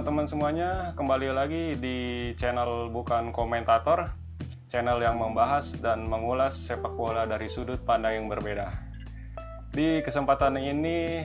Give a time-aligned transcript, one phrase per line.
[0.00, 4.08] teman-teman semuanya, kembali lagi di channel Bukan Komentator,
[4.72, 8.72] channel yang membahas dan mengulas sepak bola dari sudut pandang yang berbeda.
[9.76, 11.20] Di kesempatan ini,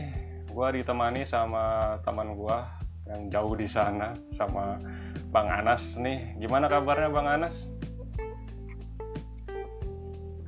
[0.51, 2.57] gue ditemani sama teman gue
[3.07, 4.75] yang jauh di sana, sama
[5.31, 6.35] Bang Anas nih.
[6.43, 7.71] Gimana kabarnya Bang Anas?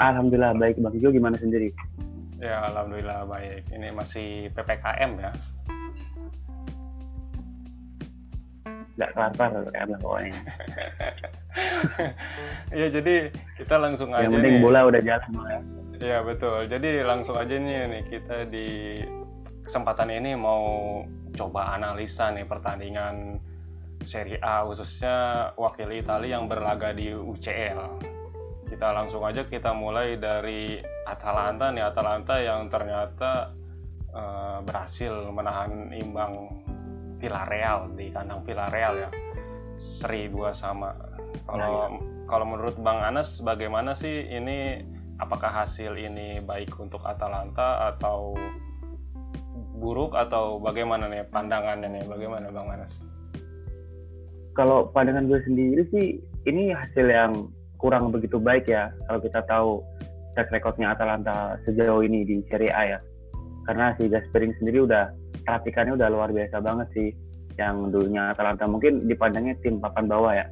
[0.04, 1.72] Alhamdulillah baik, Bang Jo gimana sendiri?
[2.44, 3.72] Ya, Alhamdulillah baik.
[3.72, 5.32] Ini masih PPKM ya,
[8.98, 10.34] nggak kelar-kelar pokoknya.
[12.70, 14.30] Iya jadi kita langsung aja.
[14.30, 14.62] Yang penting nih.
[14.62, 15.60] bola udah jalan ya.
[15.98, 16.70] Iya betul.
[16.70, 18.68] Jadi langsung aja nih nih kita di
[19.66, 21.02] kesempatan ini mau
[21.34, 23.42] coba analisa nih pertandingan
[24.06, 28.06] Serie A khususnya wakil Italia yang berlaga di UCL.
[28.70, 30.78] Kita langsung aja kita mulai dari
[31.10, 33.58] Atalanta nih Atalanta yang ternyata
[34.14, 36.34] uh, berhasil menahan imbang
[37.18, 39.10] Villarreal di kandang Villarreal ya.
[39.78, 40.94] Seri dua sama.
[41.46, 42.26] Kalau nah, iya.
[42.30, 44.82] kalau menurut Bang Anas bagaimana sih ini?
[45.18, 48.38] Apakah hasil ini baik untuk Atalanta atau
[49.82, 50.14] buruk?
[50.14, 52.04] Atau bagaimana nih pandangannya nih?
[52.06, 52.94] Bagaimana Bang Anas?
[54.54, 57.50] Kalau pandangan gue sendiri sih ini hasil yang
[57.82, 59.82] kurang begitu baik ya kalau kita tahu
[60.38, 63.00] track recordnya Atalanta sejauh ini di Serie A ya.
[63.66, 65.10] Karena si Gasperini sendiri udah
[65.48, 67.10] perhatikannya udah luar biasa banget sih
[67.56, 70.46] yang dulunya Atalanta mungkin dipandangnya tim papan bawah ya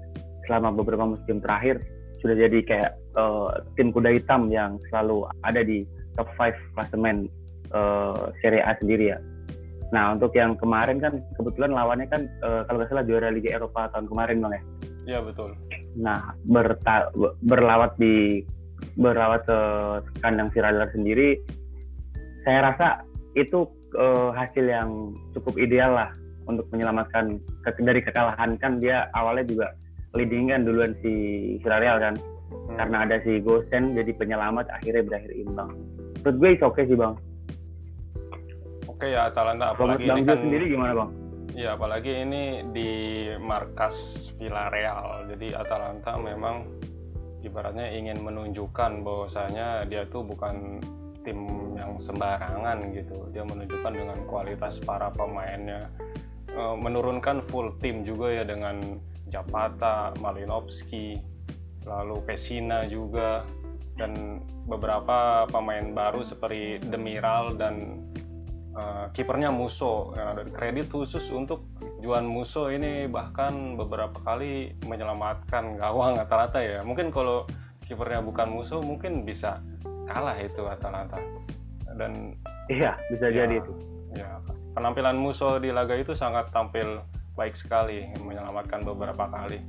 [0.47, 1.83] selama beberapa musim terakhir
[2.23, 5.85] sudah jadi kayak uh, tim kuda hitam yang selalu ada di
[6.17, 7.27] top 5 klasemen
[7.75, 9.19] uh, Serie A sendiri ya.
[9.93, 13.91] Nah untuk yang kemarin kan kebetulan lawannya kan uh, kalau nggak salah juara Liga Eropa
[13.93, 14.63] tahun kemarin bang ya.
[15.05, 15.53] Iya betul.
[16.01, 17.13] Nah berta
[17.45, 18.41] berlawat di
[18.97, 19.59] berlawat ke
[20.25, 21.37] kandang Villarreal sendiri,
[22.41, 22.87] saya rasa
[23.37, 26.11] itu uh, hasil yang cukup ideal lah
[26.45, 28.59] untuk menyelamatkan ke, dari kekalahan.
[28.61, 29.67] Kan dia awalnya juga
[30.15, 31.13] leading kan duluan si
[31.63, 32.15] Villarreal kan.
[32.45, 32.77] Hmm.
[32.77, 35.69] karena ada si Gosen jadi penyelamat akhirnya berakhir imbang.
[36.21, 37.13] Menurut gue oke okay sih bang.
[38.85, 41.09] Oke okay, ya Atalanta apalagi bang ini kan sendiri gimana bang?
[41.55, 42.43] Ya apalagi ini
[42.73, 42.89] di
[43.39, 43.95] markas
[44.37, 45.29] Villarreal.
[45.33, 46.69] Jadi Atalanta memang
[47.45, 50.81] ibaratnya ingin menunjukkan bahwasanya dia tuh bukan
[51.25, 53.27] tim yang sembarangan gitu.
[53.33, 55.89] Dia menunjukkan dengan kualitas para pemainnya.
[56.47, 61.17] E, menurunkan full tim juga ya dengan Japata, Malinovski,
[61.83, 63.43] lalu Pesina juga
[63.95, 68.03] dan beberapa pemain baru seperti Demiral dan
[68.75, 71.63] uh, kipernya Muso dan kredit khusus untuk
[72.03, 76.79] Juan Muso ini bahkan beberapa kali menyelamatkan gawang rata-rata ya.
[76.83, 77.47] Mungkin kalau
[77.87, 79.63] kipernya bukan Muso mungkin bisa
[80.07, 81.19] kalah itu Atalanta.
[81.95, 82.35] Dan
[82.69, 83.73] iya bisa ya, jadi itu.
[84.15, 84.39] ya.
[84.75, 86.99] Penampilan Muso di laga itu sangat tampil
[87.35, 89.59] baik sekali menyelamatkan beberapa kali.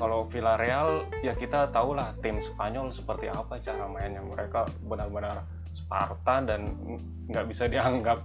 [0.00, 4.24] Kalau Villarreal ya kita tahulah tim Spanyol seperti apa cara mainnya.
[4.24, 5.44] Mereka benar-benar
[5.76, 6.72] Sparta dan
[7.28, 8.24] nggak bisa dianggap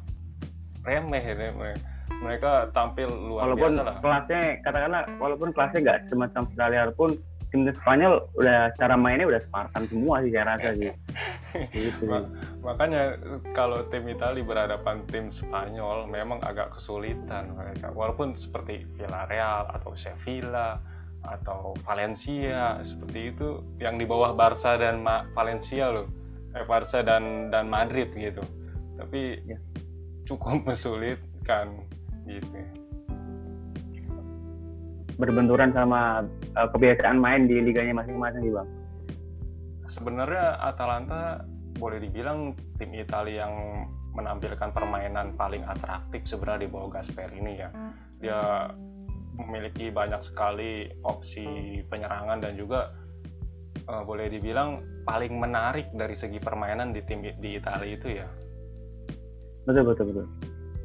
[0.88, 1.76] remeh ini.
[2.16, 3.96] Mereka tampil luar walaupun biasa lah.
[4.00, 7.10] kelasnya katakanlah walaupun kelasnya nggak semacam Villarreal pun
[7.52, 10.92] tim Spanyol udah cara mainnya udah Spartan semua sih saya rasa sih.
[11.74, 12.06] gitu.
[12.60, 13.16] makanya
[13.56, 17.92] kalau tim Italia berhadapan tim Spanyol memang agak kesulitan mereka.
[17.96, 20.80] Walaupun seperti Villarreal atau Sevilla
[21.26, 26.08] atau Valencia seperti itu yang di bawah Barca dan Ma Valencia loh.
[26.56, 28.44] Eh, Barca dan dan Madrid gitu.
[28.96, 29.60] Tapi ya.
[30.26, 31.86] cukup mesulitkan
[32.26, 32.86] gitu
[35.16, 36.28] berbenturan sama
[36.60, 38.68] uh, kebiasaan main di liganya masing-masing sih bang?
[39.96, 41.40] Sebenarnya Atalanta
[41.80, 47.72] boleh dibilang tim Italia yang menampilkan permainan paling atraktif sebenarnya di bawah Gasperini ya.
[48.20, 48.72] Dia
[49.40, 52.92] memiliki banyak sekali opsi penyerangan dan juga
[53.88, 58.28] uh, boleh dibilang paling menarik dari segi permainan di tim di Italia itu ya.
[59.68, 60.28] Betul betul betul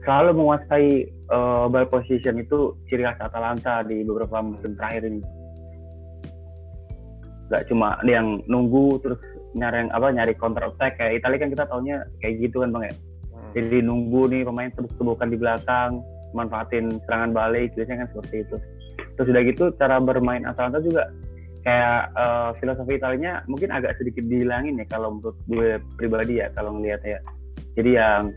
[0.05, 0.89] selalu menguasai
[1.29, 5.21] uh, ball position itu ciri khas Atalanta di beberapa musim terakhir ini.
[7.51, 9.19] Gak cuma yang nunggu terus
[9.59, 12.95] nyari apa nyari counter attack kayak Italia kan kita taunya kayak gitu kan bang ya.
[12.95, 13.51] Hmm.
[13.59, 15.99] Jadi nunggu nih pemain terus tebukan di belakang,
[16.33, 18.57] manfaatin serangan balik biasanya kan seperti itu.
[19.19, 21.11] Terus udah gitu cara bermain Atalanta juga
[21.61, 26.79] kayak uh, filosofi Italinya mungkin agak sedikit dihilangin ya kalau menurut gue pribadi ya kalau
[26.79, 27.19] ngelihat ya.
[27.75, 28.33] Jadi yang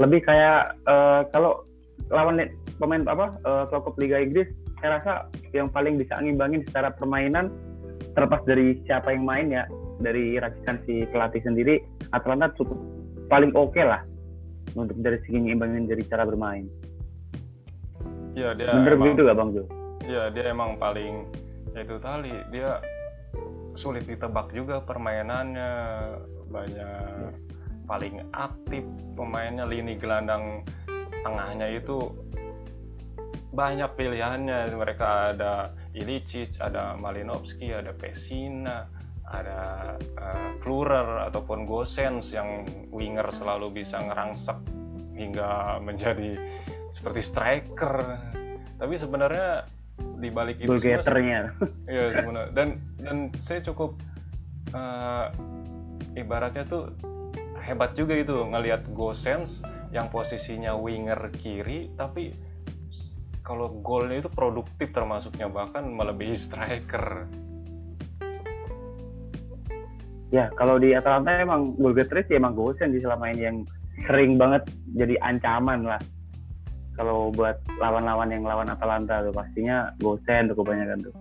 [0.00, 1.64] lebih kayak uh, kalau
[2.08, 2.40] lawan
[2.80, 4.48] pemain apa uh, klub Liga Inggris
[4.80, 5.12] saya rasa
[5.52, 7.52] yang paling bisa ngimbangin secara permainan
[8.14, 9.64] terlepas dari siapa yang main ya
[10.00, 11.84] dari racikan si pelatih sendiri
[12.16, 12.78] Atlanta cukup
[13.30, 14.02] paling oke okay lah
[14.74, 16.66] untuk dari segi ngimbangin dari cara bermain.
[18.38, 19.62] Iya dia Bener emang, gitu gak Bang Jo?
[20.06, 21.26] Iya dia emang paling
[21.74, 22.82] ya itu tadi dia
[23.78, 25.72] sulit ditebak juga permainannya
[26.50, 27.34] banyak
[27.86, 28.82] paling aktif
[29.14, 30.62] pemainnya lini gelandang
[31.22, 32.10] tengahnya itu
[33.50, 38.86] banyak pilihannya mereka ada Ilicic, ada Malinowski, ada Pesina,
[39.26, 44.58] ada uh, Klurer ataupun Gosens yang winger selalu bisa ngerangsek
[45.14, 46.38] hingga menjadi
[46.94, 47.94] seperti striker.
[48.78, 49.66] Tapi sebenarnya
[50.00, 51.04] di balik itu semua,
[51.84, 52.68] Iya sebenarnya dan
[53.02, 54.00] dan saya cukup
[54.72, 55.28] uh,
[56.16, 56.88] ibaratnya tuh
[57.60, 59.60] hebat juga itu ngelihat Gosens
[59.92, 62.32] yang posisinya winger kiri tapi
[63.40, 67.26] kalau golnya itu produktif termasuknya bahkan melebihi striker.
[70.30, 73.58] Ya kalau di Atalanta emang gol getres ya emang Gosen di selama ini yang
[74.06, 74.62] sering banget
[74.94, 75.98] jadi ancaman lah.
[76.94, 81.14] Kalau buat lawan-lawan yang lawan Atalanta tuh pastinya Gosen tuh kebanyakan tuh.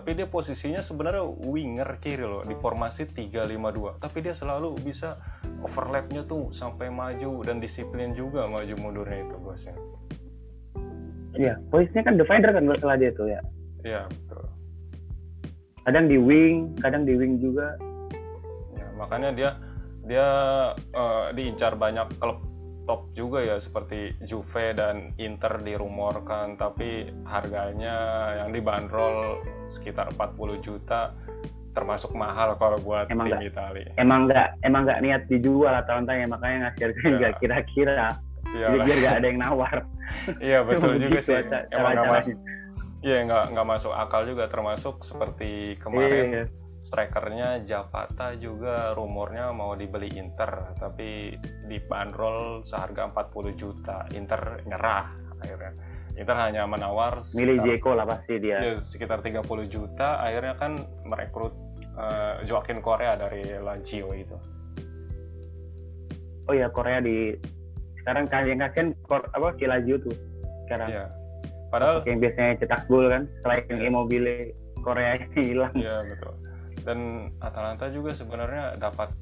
[0.00, 4.00] Tapi dia posisinya sebenarnya winger kiri loh di formasi 3-5-2.
[4.00, 5.20] Tapi dia selalu bisa
[5.60, 9.76] overlapnya tuh sampai maju dan disiplin juga maju mundurnya itu Gosen.
[11.40, 13.40] Iya, posisinya kan divider kan kalau dia tuh ya.
[13.80, 14.44] Iya, betul.
[15.88, 17.80] Kadang di wing, kadang di wing juga.
[18.76, 19.50] Ya, makanya dia
[20.04, 20.28] dia
[20.92, 22.44] uh, diincar banyak klub
[22.84, 27.96] top juga ya seperti Juve dan Inter dirumorkan tapi harganya
[28.42, 29.40] yang dibanderol
[29.70, 31.14] sekitar 40 juta
[31.70, 33.90] termasuk mahal kalau buat emang tim gak, Italia.
[33.94, 37.14] Emang nggak emang nggak niat dijual atau ya makanya ngasih harga ya.
[37.14, 38.08] nggak kira-kira.
[38.50, 39.76] Jadi biar nggak ada yang nawar.
[40.46, 41.34] iya betul juga sih.
[41.70, 42.36] Emang nggak masuk.
[43.00, 46.44] Iya nggak nggak masuk akal juga termasuk seperti kemarin iya.
[46.84, 51.32] strikernya Japata juga rumornya mau dibeli Inter tapi
[51.70, 54.04] dibanderol seharga 40 juta.
[54.12, 55.08] Inter nyerah
[55.40, 55.72] akhirnya.
[56.18, 58.58] Inter hanya menawar milih Jeko lah pasti dia.
[58.60, 61.54] Ya, sekitar 30 juta akhirnya kan merekrut
[61.96, 64.36] uh, Joaquin Korea dari Lazio itu.
[66.50, 67.32] Oh ya Korea di
[68.02, 70.14] sekarang kan yang kasihan apa Lazio tuh
[70.66, 70.88] sekarang.
[70.90, 71.04] Iya.
[71.70, 73.86] Padahal yang biasanya cetak gol kan selain iya.
[73.86, 74.34] Immobile
[74.82, 75.74] Korea hilang.
[75.76, 76.34] Iya betul.
[76.80, 76.98] Dan
[77.44, 79.12] Atalanta juga sebenarnya dapat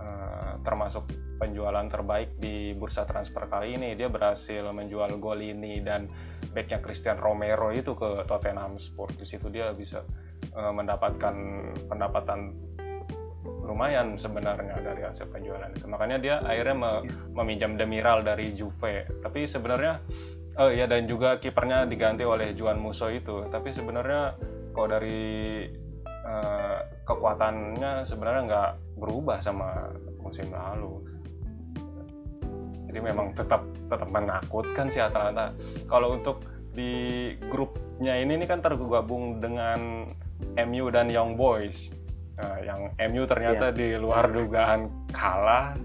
[0.00, 1.04] uh, termasuk
[1.36, 3.98] penjualan terbaik di bursa transfer kali ini.
[3.98, 6.06] Dia berhasil menjual Golini dan
[6.54, 9.18] backnya Christian Romero itu ke Tottenham Sport.
[9.18, 10.06] Di situ dia bisa
[10.54, 11.34] uh, mendapatkan
[11.90, 12.54] pendapatan
[13.62, 15.86] lumayan sebenarnya dari hasil penjualan itu.
[15.86, 16.92] Makanya dia akhirnya me
[17.32, 19.06] meminjam Demiral dari Juve.
[19.22, 20.02] Tapi sebenarnya
[20.58, 23.46] oh ya dan juga kipernya diganti oleh Juan Musso itu.
[23.48, 24.34] Tapi sebenarnya
[24.74, 25.22] kalau dari
[26.06, 31.02] uh, kekuatannya sebenarnya nggak berubah sama musim lalu.
[32.90, 35.54] Jadi memang tetap tetap menakutkan si Atalanta.
[35.88, 40.08] Kalau untuk di grupnya ini, ini kan tergabung dengan
[40.56, 41.92] MU dan Young Boys
[42.42, 42.80] Nah, yang
[43.14, 43.78] MU ternyata yeah.
[43.78, 45.78] di luar dugaan kalah.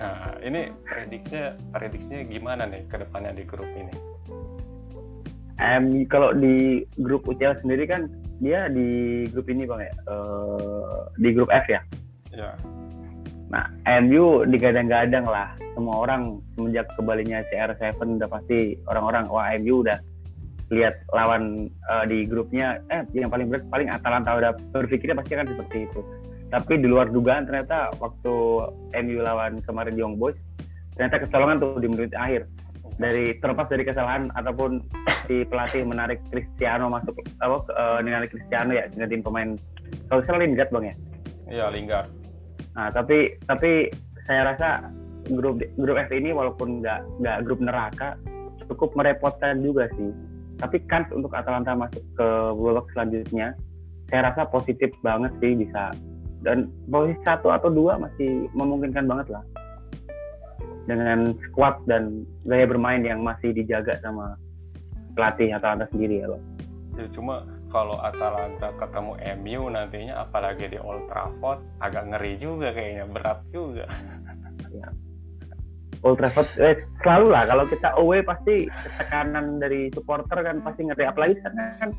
[0.00, 3.92] Nah, ini prediksinya prediksinya gimana nih ke depannya di grup ini?
[5.60, 8.08] Um, kalau di grup UCL sendiri kan
[8.40, 11.84] dia di grup ini bang ya, uh, di grup F ya.
[12.32, 12.56] Ya.
[13.52, 13.68] Nah,
[14.00, 15.52] MU digadang-gadang lah.
[15.76, 20.00] Semua orang semenjak kembalinya CR7 udah pasti orang-orang wah MU udah
[20.72, 25.46] lihat lawan uh, di grupnya eh yang paling berat paling Atalanta udah berpikirnya pasti kan
[25.46, 26.00] seperti itu.
[26.48, 28.34] Tapi di luar dugaan ternyata waktu
[29.04, 30.36] MU lawan kemarin Young Boys
[30.96, 32.48] ternyata kecolongan tuh di menit akhir.
[33.00, 34.80] Dari terlepas dari kesalahan ataupun
[35.28, 39.50] si pelatih menarik Cristiano masuk apa uh, menarik Cristiano ya dengan tim pemain
[40.08, 40.94] kalau salah Lingard bang ya?
[41.52, 42.08] Iya Lingard.
[42.72, 43.92] Nah tapi tapi
[44.24, 44.88] saya rasa
[45.28, 48.16] grup grup F ini walaupun nggak nggak grup neraka
[48.72, 50.31] cukup merepotkan juga sih
[50.62, 53.58] tapi kans untuk Atalanta masuk ke babak selanjutnya
[54.14, 55.90] saya rasa positif banget sih bisa
[56.46, 59.44] dan posisi satu atau dua masih memungkinkan banget lah
[60.86, 64.34] dengan squad dan gaya bermain yang masih dijaga sama
[65.14, 66.42] pelatih Atalanta sendiri ya loh.
[66.98, 73.04] Ya, cuma kalau Atalanta ketemu MU nantinya apalagi di Old Trafford agak ngeri juga kayaknya
[73.08, 73.86] berat juga.
[74.72, 74.88] Ya,
[76.02, 77.46] Old Trafford eh, selalu lah.
[77.46, 78.66] Kalau kita away pasti
[78.98, 81.06] tekanan dari supporter kan pasti ngerti.
[81.06, 81.90] Apalagi karena kan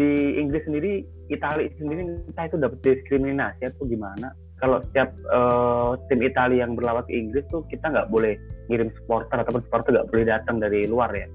[0.00, 4.32] di Inggris sendiri Italia sendiri entah itu dapat diskriminasi atau gimana.
[4.60, 8.36] Kalau setiap uh, tim Italia yang berlawan ke Inggris tuh kita nggak boleh
[8.68, 11.28] ngirim supporter ataupun supporter nggak boleh datang dari luar ya.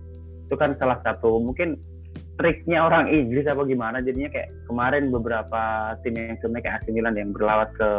[0.49, 1.77] Itu kan salah satu mungkin
[2.41, 4.01] triknya orang Inggris apa gimana.
[4.01, 7.89] Jadinya kayak kemarin beberapa tim yang sebenarnya kayak AC Milan yang berlawat ke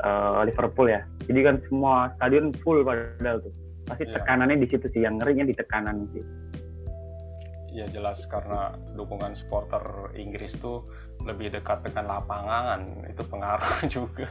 [0.00, 1.00] uh, Liverpool ya.
[1.24, 3.52] Jadi kan semua stadion full padahal tuh.
[3.86, 4.14] Pasti yeah.
[4.18, 6.24] tekanannya di situ sih, yang ngerinya di tekanan sih.
[7.70, 9.78] ya jelas karena dukungan supporter
[10.18, 10.82] Inggris tuh
[11.22, 14.26] lebih dekat dengan lapangan itu pengaruh juga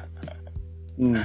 [0.99, 1.15] Hmm.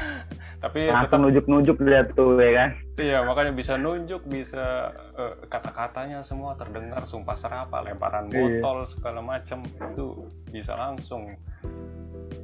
[0.62, 2.70] tapi Langsung nunjuk-nunjuk dia tuh ya kan.
[2.94, 8.62] iya makanya bisa nunjuk bisa eh, kata-katanya semua terdengar sumpah serapa lemparan Iya.
[8.62, 11.34] botol segala macam itu bisa langsung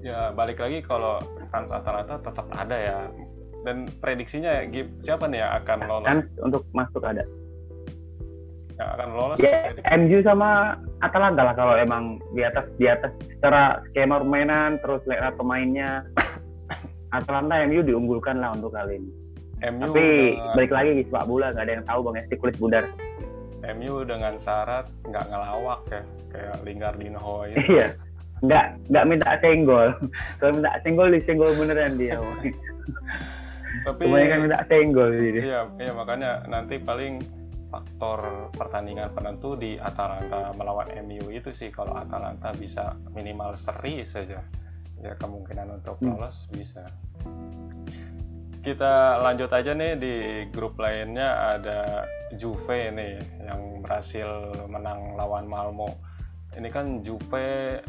[0.03, 2.99] ya balik lagi kalau fans Atalanta tetap ada ya
[3.61, 4.65] dan prediksinya
[5.05, 7.21] siapa nih yang akan lolos Kan untuk masuk ada.
[8.81, 10.73] yang akan lolos Ya, MU sama
[11.05, 16.01] Atalanta lah kalau emang di atas di atas secara skema permainan terus lihat pemainnya
[17.17, 19.11] Atalanta MU diunggulkan lah untuk kali ini.
[19.61, 22.57] MU Tapi dengan, balik lagi di sepak bola nggak ada yang tahu bang si kulit
[22.57, 22.85] bundar.
[23.77, 26.03] MU dengan syarat nggak ngelawak ya
[26.33, 27.87] kayak Lingardinho itu Iya.
[28.41, 29.89] Nggak nggak minta senggol.
[30.41, 32.17] Kalau minta senggol disenggol beneran dia.
[33.87, 35.41] tapi Kebanyakan minta senggol jadi.
[35.41, 37.23] Iya, iya makanya nanti paling
[37.71, 44.43] faktor pertandingan penentu di Atalanta melawan MU itu sih kalau Atalanta bisa minimal seri saja
[45.01, 46.19] ya kemungkinan untuk Hmm.
[46.19, 46.83] lolos bisa.
[48.61, 50.15] Kita lanjut aja nih di
[50.53, 52.05] grup lainnya ada
[52.37, 53.17] Juve nih
[53.49, 54.29] yang berhasil
[54.69, 55.97] menang lawan Malmo.
[56.53, 57.81] Ini kan Juve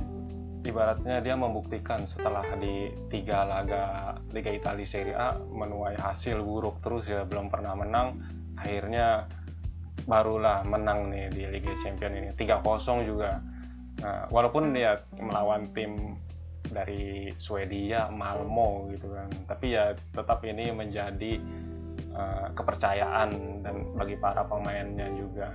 [0.61, 7.09] ibaratnya dia membuktikan setelah di tiga laga Liga Italia Serie A menuai hasil buruk terus
[7.09, 8.21] ya belum pernah menang.
[8.61, 9.25] Akhirnya
[10.05, 12.29] barulah menang nih di Liga Champions ini.
[12.37, 13.41] 3-0 juga.
[14.01, 16.17] Nah, walaupun dia melawan tim
[16.69, 19.29] dari Swedia Malmo gitu kan.
[19.49, 21.41] Tapi ya tetap ini menjadi
[21.97, 23.29] eh, kepercayaan
[23.65, 25.53] dan bagi para pemainnya juga.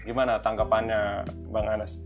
[0.00, 1.98] Gimana tanggapannya Bang Anas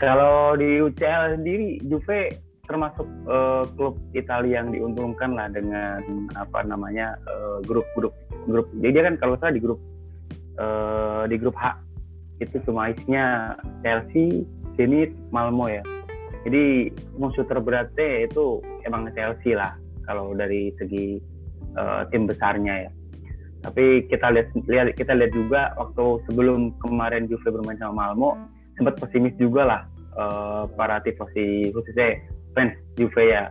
[0.00, 2.32] Kalau di UCL sendiri Juve
[2.64, 6.00] termasuk eh, klub Italia yang diuntungkan lah dengan
[6.40, 8.16] apa namanya eh, grup-grup
[8.48, 8.64] grup.
[8.80, 9.76] Jadi dia kan kalau salah di grup
[10.56, 11.76] eh, di grup H
[12.40, 13.52] itu cuma isinya
[13.84, 14.48] Chelsea,
[14.80, 15.84] Zenit, Malmo ya.
[16.48, 16.88] Jadi
[17.20, 19.76] musuh terberatnya itu emang Chelsea lah
[20.08, 21.20] kalau dari segi
[21.76, 22.90] eh, tim besarnya ya.
[23.60, 28.40] Tapi kita lihat lihat kita lihat juga waktu sebelum kemarin Juve bermain sama Malmo
[28.80, 29.80] sempat pesimis juga lah
[30.20, 32.20] eh, para tifosi khususnya
[32.52, 33.48] fans Juve ya.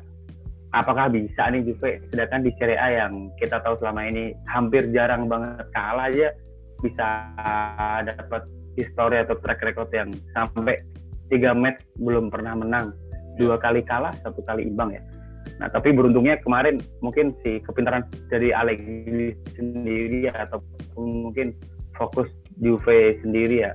[0.69, 5.25] Apakah bisa nih Juve sedangkan di Serie A yang kita tahu selama ini hampir jarang
[5.25, 6.29] banget kalah aja
[6.79, 7.07] bisa
[8.05, 8.45] dapat
[8.77, 10.79] histori atau track record yang sampai
[11.33, 12.93] tiga match belum pernah menang.
[13.41, 15.01] Dua kali kalah satu kali imbang ya.
[15.57, 21.57] Nah tapi beruntungnya kemarin mungkin si kepintaran dari Allegri sendiri ya, ataupun mungkin
[21.97, 22.29] fokus
[22.61, 23.73] Juve sendiri ya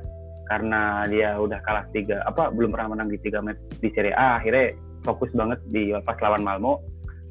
[0.48, 4.40] karena dia udah kalah tiga apa belum pernah menang di tiga match di Serie A
[4.40, 6.80] akhirnya fokus banget di pas lawan Malmo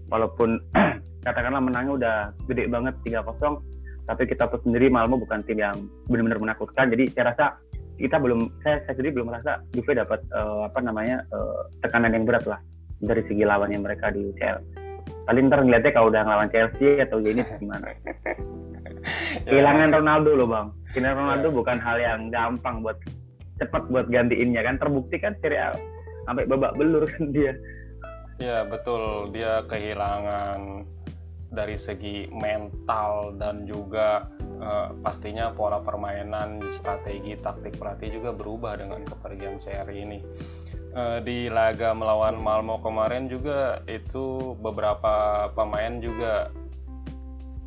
[0.10, 0.62] walaupun
[1.26, 2.16] katakanlah menangnya udah
[2.50, 6.92] gede banget 3-0 tapi kita tahu sendiri Malmo bukan tim yang benar-benar menakutkan.
[6.92, 7.56] Jadi saya rasa
[7.96, 12.28] kita belum saya, saya sendiri belum merasa Juve dapat eh, apa namanya eh, tekanan yang
[12.28, 12.60] berat lah
[13.00, 14.83] dari segi lawannya mereka di UCL
[15.24, 17.88] paling ntar ngeliatnya kalau udah ngelawan Chelsea atau ini gimana?
[19.48, 20.68] Kehilangan Ronaldo loh bang.
[20.96, 22.98] Kehilangan Ronaldo bukan hal yang gampang buat
[23.60, 24.80] cepat buat gantiinnya kan.
[24.80, 25.76] Terbukti kan Serie A
[26.24, 27.56] sampai babak belur kan dia.
[28.40, 29.32] Ya betul.
[29.36, 30.88] Dia kehilangan
[31.54, 34.26] dari segi mental dan juga
[34.58, 40.20] eh, pastinya pola permainan, strategi, taktik pelatih juga berubah dengan kepergian CR ini.
[40.94, 46.54] Eh, di laga melawan Malmo kemarin juga itu beberapa pemain juga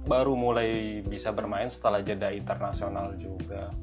[0.07, 3.75] baru mulai bisa bermain setelah jeda internasional juga.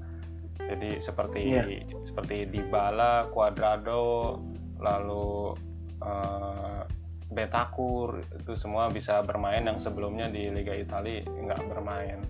[0.64, 1.64] Jadi seperti Iya.
[2.08, 4.40] seperti Dybala, Cuadrado,
[4.80, 5.60] lalu
[6.00, 6.82] eh,
[7.28, 12.24] Bentakur itu semua bisa bermain yang sebelumnya di Liga Italia nggak bermain.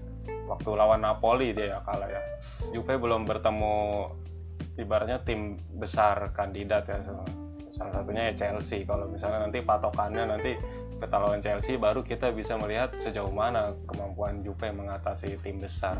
[0.49, 2.21] Waktu lawan Napoli dia ya kalah ya.
[2.73, 4.09] Juve belum bertemu
[4.79, 7.01] ibaratnya tim besar kandidat ya.
[7.73, 8.85] Salah satunya ya Chelsea.
[8.85, 10.51] Kalau misalnya nanti patokannya nanti
[11.01, 15.97] kita lawan Chelsea baru kita bisa melihat sejauh mana kemampuan Juve mengatasi tim besar.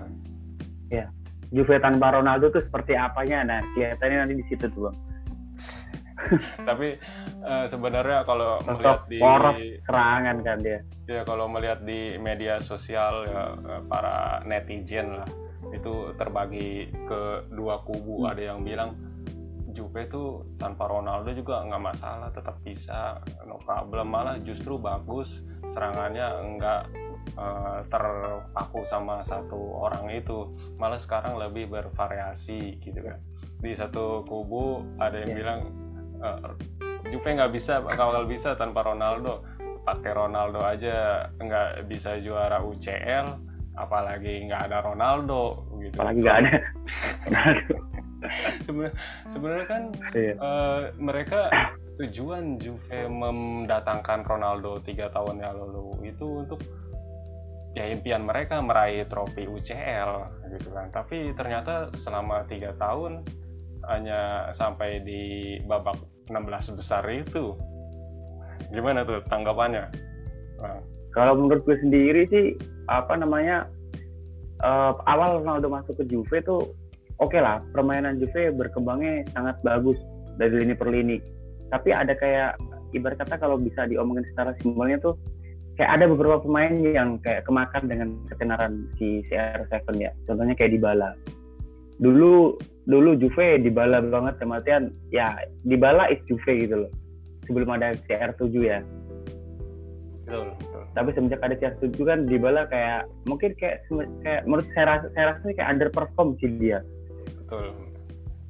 [1.53, 4.97] Juve tanpa Ronaldo tuh seperti apanya nah kelihatannya nanti di situ tuh bang
[6.69, 6.97] Tapi
[7.45, 13.29] eh, sebenarnya kalau melihat di poros serangan kan dia ya kalau melihat di media sosial
[13.29, 15.29] ya eh, para netizen lah
[15.73, 18.23] itu terbagi ke dua kubu.
[18.23, 18.31] Hmm.
[18.31, 18.93] ada yang bilang
[19.73, 23.17] Juve itu tanpa Ronaldo juga nggak masalah tetap bisa
[23.49, 24.13] no problem.
[24.13, 26.29] Malah justru bagus serangannya
[26.61, 26.81] nggak
[27.33, 30.53] eh, terpaku sama satu orang itu.
[30.77, 33.17] Malah sekarang lebih bervariasi gitu kan.
[33.65, 35.37] Di satu kubu ada yang Ya.
[35.41, 35.59] bilang
[36.21, 36.49] eh,
[37.09, 39.41] Juve nggak bisa bakal bisa tanpa Ronaldo.
[39.83, 45.97] Pakai Ronaldo aja nggak bisa juara UCL apalagi nggak ada Ronaldo gitu.
[45.97, 46.53] Apalagi nggak ada.
[48.63, 48.95] Sebenarnya
[49.27, 49.83] sebenarnya kan
[50.15, 50.33] iya.
[50.39, 51.51] uh, mereka
[51.99, 56.63] tujuan Juve mendatangkan Ronaldo tiga tahun yang lalu itu untuk
[57.75, 60.11] ya impian mereka meraih trofi UCL
[60.55, 60.87] gitu kan.
[60.95, 63.27] Tapi ternyata selama tiga tahun
[63.91, 65.21] hanya sampai di
[65.67, 65.99] babak
[66.31, 67.59] 16 besar itu.
[68.71, 69.83] Gimana tuh tanggapannya?
[70.63, 70.79] Nah.
[71.11, 72.55] kalau menurut gue sendiri sih
[72.91, 73.67] apa namanya
[74.63, 76.71] uh, awal Ronaldo masuk ke Juve tuh
[77.19, 79.99] oke okay lah permainan Juve berkembangnya sangat bagus
[80.37, 81.17] dari lini per lini.
[81.69, 82.57] Tapi ada kayak
[82.93, 85.15] ibarat kata kalau bisa diomongin secara simbolnya tuh
[85.77, 90.11] kayak ada beberapa pemain yang kayak kemakan dengan ketenaran si CR7 ya.
[90.29, 91.17] Contohnya kayak Dybala.
[92.01, 95.33] Dulu dulu Juve Dybala banget kematian ya
[95.65, 96.91] Dybala is Juve gitu loh.
[97.49, 98.79] Sebelum ada CR7 ya
[100.23, 100.83] betul, betul.
[100.95, 103.83] tapi semenjak ada CR7 kan Dybala kayak mungkin kayak
[104.23, 106.79] kayak menurut saya rasa saya rasa kayak underperform sih dia.
[107.43, 107.75] Betul.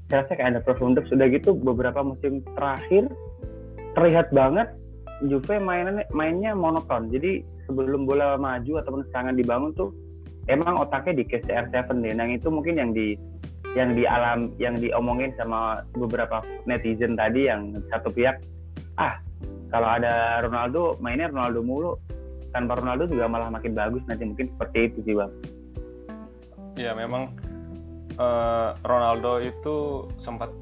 [0.08, 3.10] Saya rasa kayak ada terus sudah gitu beberapa musim terakhir
[3.98, 4.70] terlihat banget
[5.30, 7.08] Juve mainnya mainnya monoton.
[7.08, 9.90] Jadi sebelum bola maju ataupun serangan dibangun tuh
[10.52, 12.12] emang otaknya di CR7 deh.
[12.12, 13.16] Yang itu mungkin yang di
[13.74, 18.38] yang di alam yang diomongin sama beberapa netizen tadi yang satu pihak
[19.02, 19.18] ah
[19.74, 21.92] kalau ada Ronaldo mainnya Ronaldo mulu
[22.54, 25.32] tanpa Ronaldo juga malah makin bagus nanti mungkin seperti itu sih bang.
[26.78, 27.34] Iya memang
[28.22, 30.54] uh, Ronaldo itu sempat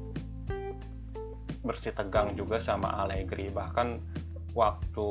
[1.62, 4.00] bersih tegang juga sama Allegri bahkan
[4.56, 5.08] waktu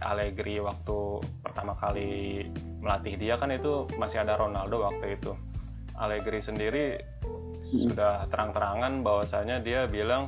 [0.00, 2.48] Allegri waktu pertama kali
[2.80, 5.36] melatih dia kan itu masih ada Ronaldo waktu itu
[6.00, 7.92] Allegri sendiri hmm.
[7.92, 10.26] sudah terang-terangan bahwasanya dia bilang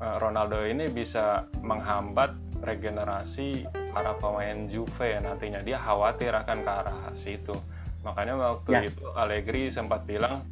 [0.00, 2.32] Ronaldo ini bisa menghambat
[2.64, 7.56] regenerasi para pemain Juve nantinya dia khawatir akan ke arah situ
[8.00, 8.80] makanya waktu ya.
[8.88, 10.44] itu Allegri sempat bilang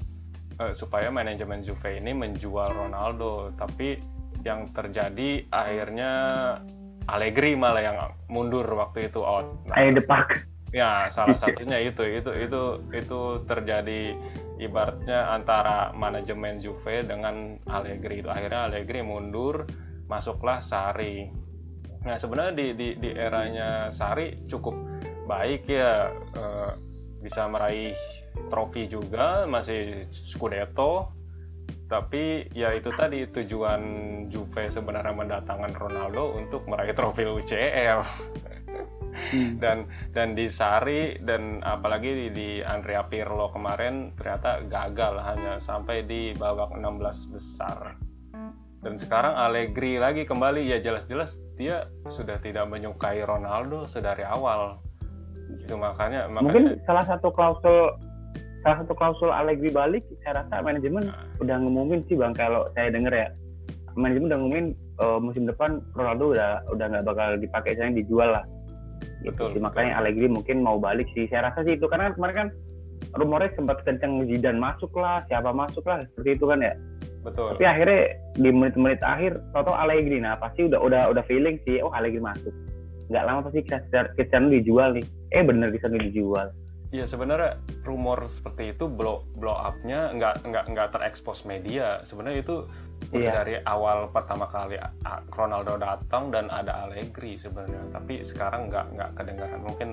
[0.60, 3.96] uh, supaya manajemen Juve ini menjual Ronaldo tapi
[4.44, 6.10] yang terjadi akhirnya
[7.08, 7.96] Allegri malah yang
[8.28, 9.48] mundur waktu itu out.
[9.64, 10.44] Nah, depak.
[10.76, 14.12] Ya, salah satunya itu itu itu itu terjadi
[14.58, 19.64] ibaratnya antara manajemen Juve dengan Allegri akhirnya Allegri mundur,
[20.10, 21.30] masuklah Sari.
[22.02, 24.74] Nah, sebenarnya di di di eranya Sari cukup
[25.30, 26.72] baik ya eh,
[27.22, 27.94] bisa meraih
[28.50, 31.14] trofi juga masih Scudetto.
[31.88, 33.80] Tapi ya itu tadi tujuan
[34.28, 38.00] Juve sebenarnya mendatangkan Ronaldo untuk meraih trofi UCL
[39.34, 39.56] hmm.
[39.62, 46.06] dan dan di Sari dan apalagi di, di Andrea Pirlo kemarin ternyata gagal hanya sampai
[46.06, 47.98] di babak 16 besar
[48.78, 54.78] dan sekarang Allegri lagi kembali ya jelas-jelas dia sudah tidak menyukai Ronaldo sedari awal
[55.58, 57.98] itu makanya, makanya mungkin salah satu klausul
[58.62, 61.26] salah satu klausul Allegri balik saya rasa manajemen nah.
[61.42, 63.28] udah ngumumin sih bang kalau saya denger ya
[63.98, 64.66] manajemen udah ngumumin
[65.02, 68.44] uh, musim depan Ronaldo udah udah nggak bakal dipakai saya dijual lah
[69.22, 69.60] gitu betul, sih.
[69.62, 70.00] makanya betul.
[70.04, 72.48] Allegri mungkin mau balik sih saya rasa sih itu karena kemarin kan
[73.18, 76.74] rumornya sempat kencang Zidane masuk lah siapa masuk lah seperti itu kan ya
[77.26, 78.00] betul tapi akhirnya
[78.38, 82.54] di menit-menit akhir toto Allegri nah pasti udah udah udah feeling sih oh Allegri masuk
[83.08, 83.60] nggak lama pasti
[84.14, 86.48] Cristiano dijual nih eh bener Cristiano dijual
[86.88, 92.00] Iya sebenarnya rumor seperti itu blow blow upnya nggak nggak nggak terekspos media.
[92.08, 92.64] Sebenarnya itu
[93.12, 93.42] iya.
[93.42, 94.76] dari awal pertama kali
[95.32, 97.94] Ronaldo datang dan ada Allegri sebenarnya.
[97.94, 99.60] Tapi sekarang nggak nggak kedengaran.
[99.64, 99.88] Mungkin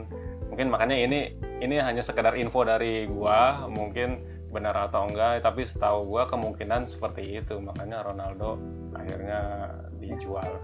[0.51, 1.19] mungkin makanya ini
[1.63, 3.65] ini hanya sekedar info dari gua.
[3.69, 5.45] Mungkin benar atau enggak.
[5.45, 7.57] Tapi setahu gua kemungkinan seperti itu.
[7.61, 8.59] Makanya Ronaldo
[8.95, 10.59] akhirnya dijual.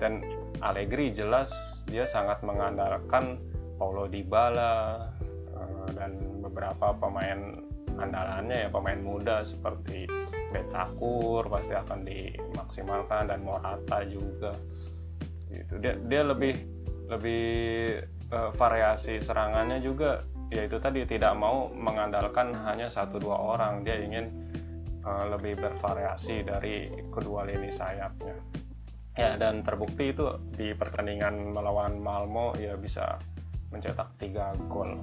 [0.00, 0.24] Dan
[0.64, 1.52] Allegri jelas
[1.86, 3.36] dia sangat mengandalkan
[3.74, 5.10] Paulo Dybala,
[5.92, 7.60] dan beberapa pemain
[7.94, 10.08] andalannya ya pemain muda seperti
[10.54, 14.54] Betakur pasti akan dimaksimalkan dan Morata juga.
[15.50, 15.82] Gitu.
[15.82, 16.54] Dia dia lebih
[17.10, 17.46] lebih
[18.30, 20.22] uh, variasi serangannya juga.
[20.54, 23.82] Ya itu tadi tidak mau mengandalkan hanya satu dua orang.
[23.82, 24.30] Dia ingin
[25.02, 28.38] uh, lebih bervariasi dari kedua lini sayapnya.
[29.14, 33.18] Ya dan terbukti itu di pertandingan melawan Malmo ya bisa
[33.74, 34.94] mencetak tiga gol.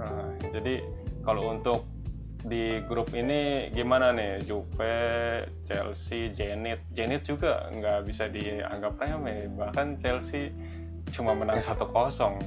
[0.00, 0.80] Nah, jadi
[1.20, 1.84] kalau untuk
[2.44, 4.96] di grup ini gimana nih Juve,
[5.68, 10.48] Chelsea, Zenit, Zenit juga nggak bisa dianggap remeh bahkan Chelsea
[11.12, 12.40] cuma menang satu kosong.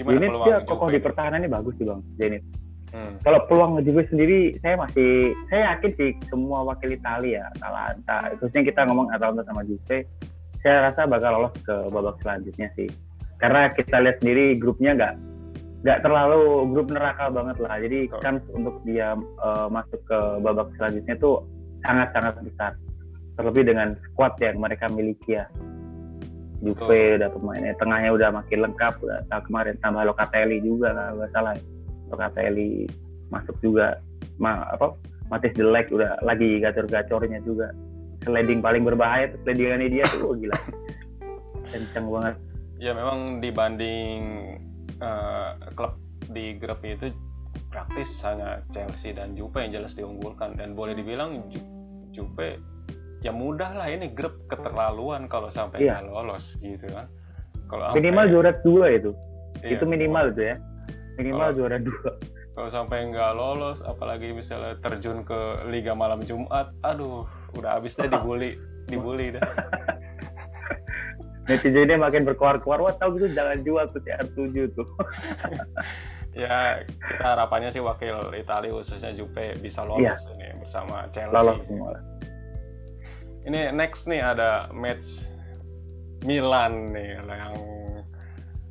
[0.00, 2.42] Gimana Zenit peluang ya kokoh di pertahanan ini bagus sih bang Zenit.
[2.88, 3.20] Hmm.
[3.20, 8.88] Kalau peluang Juve sendiri saya masih saya yakin sih semua wakil Italia Atalanta khususnya kita
[8.88, 10.08] ngomong Atalanta sama Juve
[10.64, 12.88] saya rasa bakal lolos ke babak selanjutnya sih
[13.38, 15.14] karena kita lihat sendiri grupnya nggak
[15.86, 17.76] nggak terlalu grup neraka banget lah.
[17.78, 21.46] Jadi kan untuk dia uh, masuk ke babak selanjutnya tuh
[21.86, 22.72] sangat-sangat besar.
[23.38, 25.46] Terlebih dengan squad yang mereka miliki ya.
[26.58, 27.16] Juve oh.
[27.22, 28.94] udah pemainnya, tengahnya udah makin lengkap.
[28.98, 31.54] Udah kemarin tambah Locatelli juga nggak salah.
[31.54, 31.62] Ya.
[32.10, 32.90] Locatelli
[33.30, 34.02] masuk juga.
[34.38, 34.94] Ma, apa
[35.30, 37.70] Matis Delek udah lagi gacor-gacornya juga.
[38.26, 40.58] Sliding paling berbahaya tuh slidingannya dia tuh oh, gila.
[41.70, 42.34] Kenceng banget.
[42.82, 44.18] Ya memang dibanding
[45.02, 45.96] uh, klub
[46.30, 47.10] di grup itu
[47.72, 51.60] praktis hanya Chelsea dan Juve yang jelas diunggulkan dan boleh dibilang Ju
[52.12, 52.60] Juve
[53.22, 55.98] ya mudah lah ini grup keterlaluan kalau sampai iya.
[56.02, 57.10] lolos gitu kan.
[57.68, 59.10] Kalau minimal sampai, juara dua itu.
[59.60, 60.56] Iya, itu minimal tuh ya.
[61.18, 62.10] Minimal kalau, juara dua.
[62.54, 67.26] Kalau sampai nggak lolos, apalagi misalnya terjun ke Liga Malam Jumat, aduh,
[67.58, 68.56] udah habis deh dibully,
[68.86, 69.42] dibully dah.
[71.48, 74.88] netizennya makin berkuar-kuar wah tahu gitu jangan jual tuh CR7 tuh.
[76.36, 80.14] Ya kita harapannya sih wakil Italia khususnya Juve bisa lolos ya.
[80.38, 81.34] ini bersama Chelsea.
[81.34, 81.98] Lolos semua.
[83.48, 85.08] Ini next nih ada match
[86.22, 87.56] Milan nih yang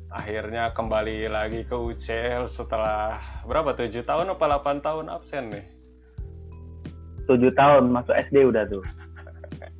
[0.08, 5.66] akhirnya kembali lagi ke UCL setelah berapa tujuh tahun apa 8 tahun absen nih?
[7.28, 8.80] Tujuh tahun masuk SD udah tuh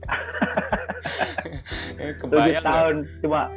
[2.24, 3.52] tujuh tahun cuma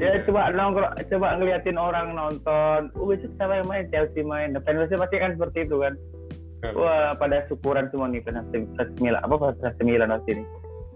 [0.00, 2.88] ya coba nongkrong coba ngeliatin orang nonton.
[2.96, 3.84] Oh besok siapa yang main?
[3.92, 4.56] Chelsea main.
[4.56, 5.94] Nah, fansnya pasti kan seperti itu kan?
[6.76, 10.44] Wah pada syukuran semua nih fans sembilan apa fans sembilan waktu ini.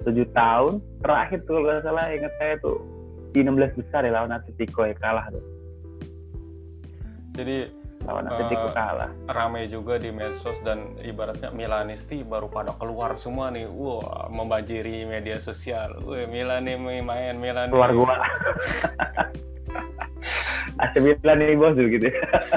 [0.04, 2.76] Tujuh tahun terakhir tuh kalau nggak salah ingat saya tuh
[3.32, 5.44] di 16 besar ya lawan Atletico ya kalah tuh.
[7.34, 9.10] Jadi lawan Atletico uh, kalah.
[9.28, 13.68] Rame juga di medsos dan ibaratnya Milanisti baru pada keluar semua nih.
[13.68, 15.96] Wah, membanjiri media sosial.
[16.04, 17.72] Wah, Milan nih main Milan.
[17.72, 18.16] Keluar gua.
[20.74, 22.10] AC Milan nih bos gitu.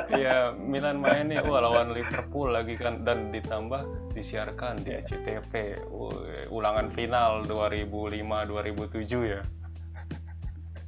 [0.10, 6.50] Iya, Milan main nih wah lawan Liverpool lagi kan dan ditambah disiarkan di SCTV Wah,
[6.50, 9.42] ulangan final 2005 2007 ya.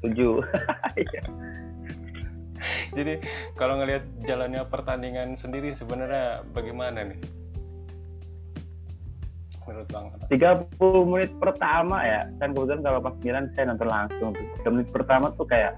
[0.02, 0.10] 7.
[2.98, 3.14] Jadi
[3.56, 7.20] kalau ngelihat jalannya pertandingan sendiri sebenarnya bagaimana nih?
[9.70, 10.06] Menurut Bang?
[10.34, 14.32] 30 menit pertama ya, kan kebetulan kalau pas Milan saya nonton langsung.
[14.34, 15.78] 3 menit pertama tuh kayak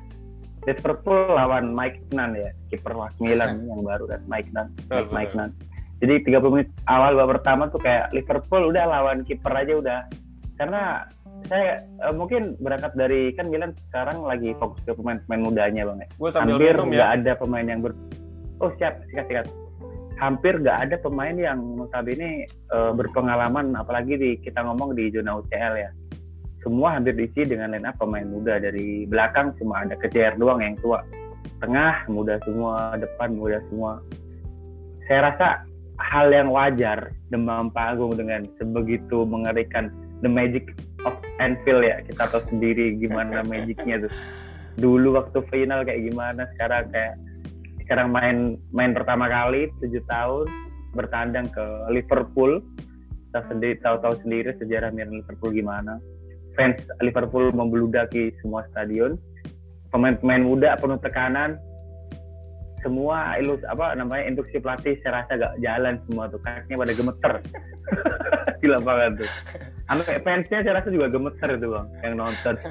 [0.70, 5.34] Liverpool lawan Mike Nan ya, kiper was Milan yang baru kan, Mike Nan, Mike, Mike
[5.34, 5.50] Nan.
[6.02, 10.00] Jadi 30 menit awal babak pertama tuh kayak Liverpool udah lawan kiper aja udah.
[10.58, 11.06] Karena
[11.48, 16.08] saya uh, mungkin berangkat dari kan Milan sekarang lagi fokus ke pemain-pemain mudanya bang ya.
[16.38, 17.18] Hampir nggak ya.
[17.18, 17.94] ada pemain yang ber
[18.62, 19.46] oh siap sikat sikat.
[20.22, 25.74] Hampir nggak ada pemain yang notabene uh, berpengalaman apalagi di kita ngomong di zona UCL
[25.80, 25.90] ya.
[26.62, 30.78] Semua hampir diisi dengan line up pemain muda dari belakang cuma ada kejar doang yang
[30.78, 31.02] tua.
[31.58, 33.98] Tengah muda semua, depan muda semua.
[35.10, 35.66] Saya rasa
[35.98, 39.90] hal yang wajar demam panggung dengan sebegitu mengerikan
[40.22, 40.70] the magic
[41.08, 44.14] of Anfield ya kita tahu sendiri gimana magicnya tuh.
[44.80, 47.16] Dulu waktu final kayak gimana sekarang kayak
[47.84, 50.48] sekarang main main pertama kali tujuh tahun
[50.96, 52.64] bertandang ke Liverpool.
[53.32, 56.00] Kita sendiri tahu-tahu sendiri sejarah Milan Liverpool gimana.
[56.60, 59.16] Fans Liverpool membeludaki semua stadion.
[59.92, 61.60] Pemain-pemain muda penuh tekanan
[62.82, 67.34] semua ilus apa namanya instruksi pelatih saya rasa gak jalan semua tuh kakinya pada gemeter.
[68.62, 69.30] Di lapangan tuh.
[69.90, 72.56] Sampai fansnya saya rasa juga gemeter itu bang yang nonton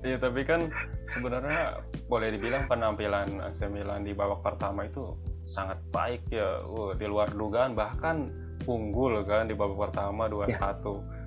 [0.00, 0.72] Iya tapi kan
[1.12, 5.12] sebenarnya boleh dibilang penampilan AC Milan di babak pertama itu
[5.44, 8.32] sangat baik ya, uh, di luar dugaan bahkan
[8.64, 10.72] unggul kan di babak pertama 2-1 ya.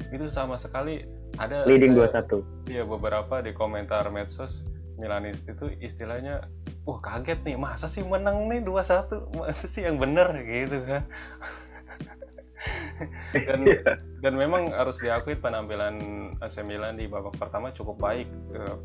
[0.10, 1.06] itu sama sekali
[1.38, 4.66] ada leading 2-1 iya beberapa di komentar medsos
[4.98, 6.46] Milanis itu istilahnya
[6.84, 10.28] wah kaget nih masa sih menang nih 2-1 masa sih yang bener?
[10.44, 11.04] Gitu kan.
[13.36, 14.00] Dan iya.
[14.24, 16.00] dan memang harus diakui penampilan
[16.40, 18.80] AC Milan di babak pertama cukup baik uh,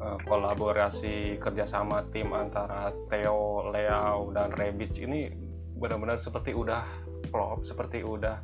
[0.00, 5.28] uh, kolaborasi kerjasama tim antara Theo, Leao dan Rebic ini
[5.76, 6.80] benar-benar seperti udah
[7.28, 8.40] klop seperti udah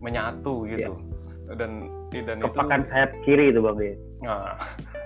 [0.00, 0.96] menyatu gitu.
[0.96, 1.56] Yeah.
[1.60, 1.72] dan
[2.12, 3.76] dan Kepakan itu sayap kiri itu bang
[4.24, 4.56] nah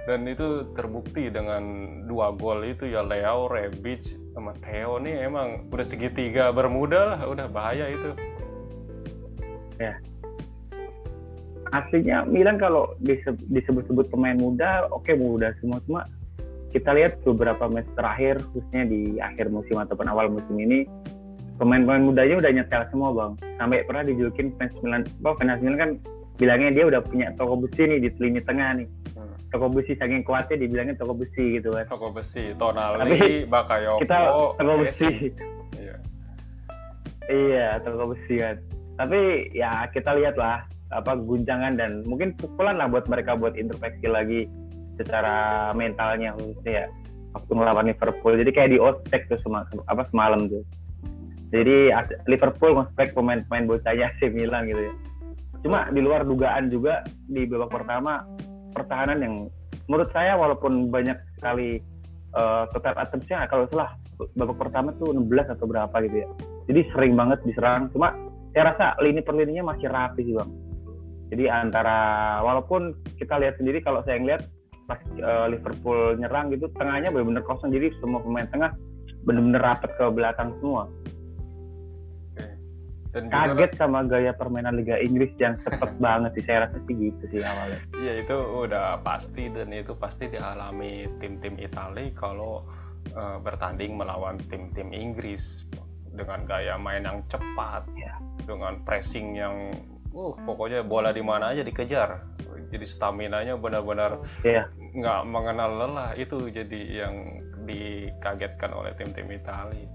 [0.02, 1.62] dan itu terbukti dengan
[2.10, 4.02] dua gol itu ya Leo, Rebic
[4.34, 8.10] sama Theo nih emang udah segitiga bermuda lah udah bahaya itu.
[9.78, 9.94] Ya.
[11.72, 12.92] Aslinya Milan kalau
[13.48, 16.04] disebut-sebut pemain muda oke okay, muda semua cuma
[16.74, 20.88] kita lihat beberapa match terakhir khususnya di akhir musim ataupun awal musim ini
[21.60, 23.32] pemain-pemain mudanya udah nyetel semua bang.
[23.60, 25.06] Sampai pernah dijulukin fans Milan.
[25.22, 25.90] Apa fans Milan kan
[26.40, 28.88] bilangnya dia udah punya toko besi nih di lini tengah nih.
[29.52, 34.16] Toko besi saking kuatnya dibilangnya toko besi gitu kan toko besi Tonali Bakayoko kita
[34.56, 35.30] toko besi.
[35.76, 35.96] Iya.
[37.28, 38.56] Iya toko besi kan
[38.96, 44.08] tapi ya kita lihat lah apa guncangan dan mungkin pukulan lah buat mereka buat introspeksi
[44.08, 44.40] lagi
[45.00, 46.86] secara mentalnya khususnya ya
[47.32, 48.36] waktu melawan Liverpool.
[48.36, 50.60] Jadi kayak di ospek tuh sema, apa semalam tuh.
[51.52, 51.92] Jadi
[52.28, 54.94] Liverpool ngospek pemain-pemain bocahnya AC Milan gitu ya.
[55.64, 58.24] Cuma di luar dugaan juga di babak pertama
[58.72, 59.34] pertahanan yang
[59.86, 61.80] menurut saya walaupun banyak sekali
[62.36, 63.94] uh, total attempts-nya kalau salah
[64.36, 66.28] babak pertama tuh 16 atau berapa gitu ya.
[66.70, 67.90] Jadi sering banget diserang.
[67.90, 68.14] Cuma
[68.54, 70.50] saya rasa lini per lininya masih rapi sih bang.
[71.32, 71.98] Jadi antara
[72.44, 74.44] walaupun kita lihat sendiri kalau saya ngeliat
[74.84, 77.72] pas uh, Liverpool nyerang gitu tengahnya benar-benar kosong.
[77.72, 78.70] Jadi semua pemain tengah
[79.24, 80.86] benar-benar rapat ke belakang semua.
[83.12, 87.22] Dan kaget sama gaya permainan Liga Inggris yang cepet banget sih saya rasa sih gitu
[87.28, 87.80] sih awalnya.
[88.00, 92.64] Iya itu udah pasti dan itu pasti dialami tim-tim Italia kalau
[93.12, 95.68] uh, bertanding melawan tim-tim Inggris
[96.12, 98.20] dengan gaya main yang cepat, ya.
[98.44, 99.72] dengan pressing yang
[100.12, 102.20] uh pokoknya bola di mana aja dikejar
[102.72, 104.64] jadi stamina nya benar-benar yeah.
[104.96, 109.86] nggak mengenal lelah itu jadi yang dikagetkan oleh tim-tim Italia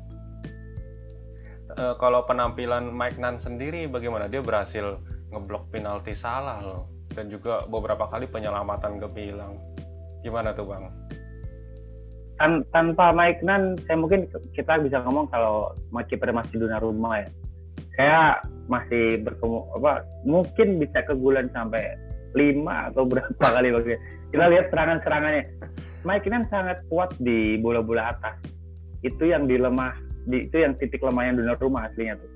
[1.78, 4.26] uh, kalau penampilan Mike Nan sendiri bagaimana?
[4.28, 4.98] Dia berhasil
[5.32, 6.90] ngeblok penalti salah loh.
[7.14, 9.58] Dan juga beberapa kali penyelamatan gemilang
[10.22, 10.86] gimana tuh bang?
[12.38, 15.74] Tan tanpa Mike Nan saya mungkin kita bisa ngomong kalau
[16.06, 17.30] kiper masih Donnarumma ya.
[17.98, 18.22] Saya
[18.70, 21.98] masih bertemu apa mungkin bisa ke bulan sampai
[22.38, 23.98] lima atau berapa kali bagi
[24.30, 25.44] kita lihat serangan-serangannya.
[26.06, 28.38] Mike ini sangat kuat di bola-bola atas.
[29.02, 32.32] Itu yang dilemah di, itu yang titik lemahnya rumah aslinya tuh.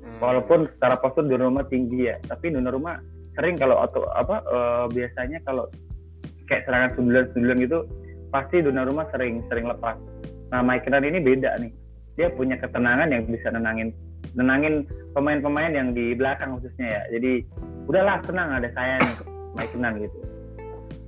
[0.00, 0.16] Hmm.
[0.16, 3.00] walaupun secara postur rumah tinggi ya tapi rumah
[3.36, 5.68] sering kalau atau apa uh, biasanya kalau
[6.48, 7.78] kayak serangan sundulan-sundulan gitu
[8.34, 9.94] pasti rumah sering sering lepas.
[10.50, 11.72] Nah Mike ini beda nih.
[12.18, 13.94] Dia punya ketenangan yang bisa nenangin
[14.34, 17.02] nenangin pemain-pemain yang di belakang khususnya ya.
[17.18, 17.46] Jadi
[17.86, 19.16] udahlah tenang ada saya nih
[19.54, 20.18] Mike Kenan gitu.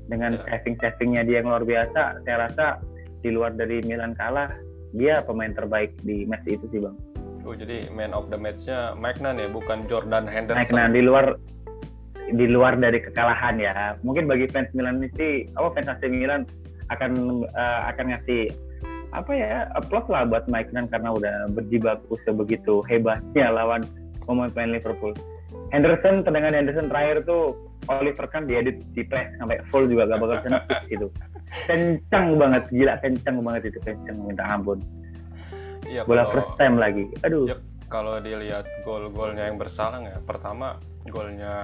[0.06, 0.42] Dengan ya.
[0.46, 2.66] saving-savingnya dia yang luar biasa saya rasa
[3.22, 4.50] di luar dari Milan kalah
[4.92, 6.96] dia pemain terbaik di match itu sih bang.
[7.42, 10.62] Oh jadi man of the match-nya Mike Nan ya bukan Jordan Henderson.
[10.62, 11.34] Mike Nan di luar
[12.30, 13.98] di luar dari kekalahan ya.
[14.06, 16.46] Mungkin bagi fans Milan ini apa fans AC Milan
[16.94, 18.52] akan uh, akan ngasih
[19.12, 23.84] apa ya applause lah buat Mike Nan karena udah berjibaku sebegitu hebatnya lawan
[24.24, 25.12] pemain Liverpool.
[25.74, 27.56] Henderson tendangan Henderson terakhir tuh
[27.90, 31.06] Oliver kan diedit di press sampai full juga gak bakal sentuh gitu.
[31.68, 34.78] Kencang banget, gila kencang banget itu kencang minta ampun.
[35.86, 37.04] Iya, Bola kalau, first time lagi.
[37.26, 37.50] Aduh.
[37.50, 37.56] Ya,
[37.92, 41.54] kalau dilihat gol-golnya yang bersalah ya, pertama golnya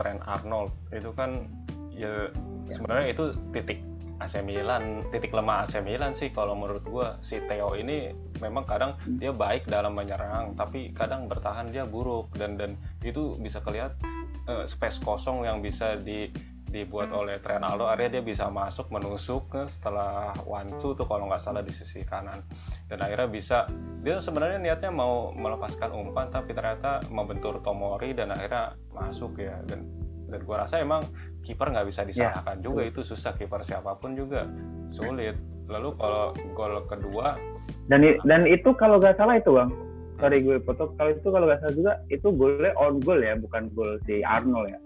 [0.00, 1.44] Trent Arnold itu kan
[1.92, 2.32] ya,
[2.66, 2.74] ya.
[2.74, 3.78] sebenarnya itu titik
[4.18, 8.10] AC Milan titik lemah AC Milan sih kalau menurut gue si Theo ini
[8.42, 9.22] memang kadang hmm.
[9.22, 12.74] dia baik dalam menyerang tapi kadang bertahan dia buruk dan dan
[13.06, 14.17] itu bisa kelihatan
[14.48, 16.32] uh, space kosong yang bisa di
[16.68, 21.40] dibuat oleh Trenaldo akhirnya dia bisa masuk menusuk ke setelah one two tuh kalau nggak
[21.40, 22.44] salah di sisi kanan
[22.92, 23.58] dan akhirnya bisa
[24.04, 29.88] dia sebenarnya niatnya mau melepaskan umpan tapi ternyata membentur Tomori dan akhirnya masuk ya dan
[30.28, 31.08] dan gua rasa emang
[31.40, 32.08] kiper nggak bisa ya.
[32.12, 32.64] disalahkan yeah.
[32.64, 34.44] juga itu susah kiper siapa pun juga
[34.92, 35.40] sulit
[35.72, 37.40] lalu kalau gol kedua
[37.88, 39.72] dan dan itu kalau nggak salah itu bang
[40.18, 43.70] sorry gue foto kalau itu kalau nggak salah juga itu golnya on goal ya bukan
[43.72, 44.80] gol si Arnold ya?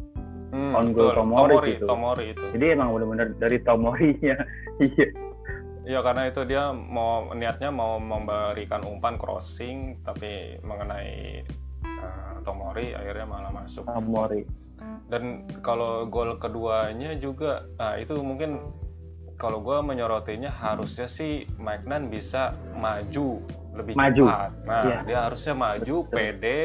[0.52, 2.44] Hmm, on goal Tomori, Tomori itu Tomori itu.
[2.52, 4.36] Jadi emang benar-benar dari Tomorinya.
[4.82, 5.08] Iya.
[5.82, 11.42] Iya karena itu dia mau niatnya mau memberikan umpan crossing tapi mengenai
[11.84, 13.84] uh, Tomori akhirnya malah masuk.
[13.88, 14.42] Tomori.
[15.06, 18.58] Dan kalau gol keduanya juga nah itu mungkin
[19.36, 23.42] kalau gue menyorotinya harusnya sih Mike Nan bisa maju
[23.72, 24.24] lebih maju.
[24.28, 25.00] cepat nah yeah.
[25.04, 26.14] dia harusnya maju Betul.
[26.14, 26.60] pede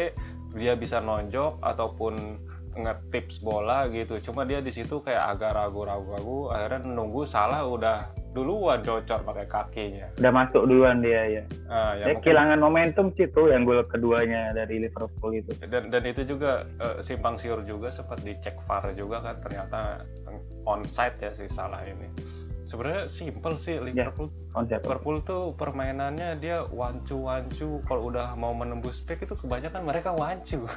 [0.58, 2.42] dia bisa nonjok ataupun
[2.78, 8.86] ngetips bola gitu cuma dia di situ kayak agak ragu-ragu akhirnya nunggu salah udah duluan
[8.86, 10.08] cocor pakai kakinya.
[10.22, 11.44] Udah masuk duluan dia ya.
[11.74, 12.22] Ah, ya dia mungkin...
[12.22, 15.58] kehilangan momentum sih tuh yang gol keduanya dari Liverpool itu.
[15.66, 20.06] Dan dan itu juga uh, simpang siur juga sempat dicek VAR juga kan ternyata
[20.70, 22.06] onside ya sih salah ini.
[22.68, 24.28] Sebenarnya simple sih ya, Liverpool.
[24.68, 27.80] Ya, Liverpool tuh permainannya dia wancu-wancu.
[27.88, 30.68] Kalau udah mau menembus back itu kebanyakan mereka wancu.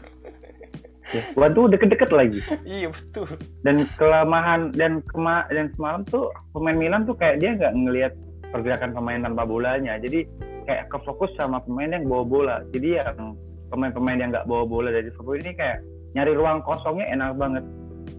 [1.11, 2.41] ya, waduh deket-deket lagi.
[2.63, 3.35] Iya betul.
[3.67, 8.13] Dan kelemahan dan kema dan semalam tuh pemain Milan tuh kayak dia nggak ngelihat
[8.55, 9.99] pergerakan pemain tanpa bolanya.
[9.99, 10.31] Jadi
[10.71, 12.57] kayak kefokus sama pemain yang bawa bola.
[12.71, 13.35] Jadi yang
[13.75, 15.83] pemain-pemain yang nggak bawa bola dari Liverpool ini kayak
[16.15, 17.67] nyari ruang kosongnya enak banget.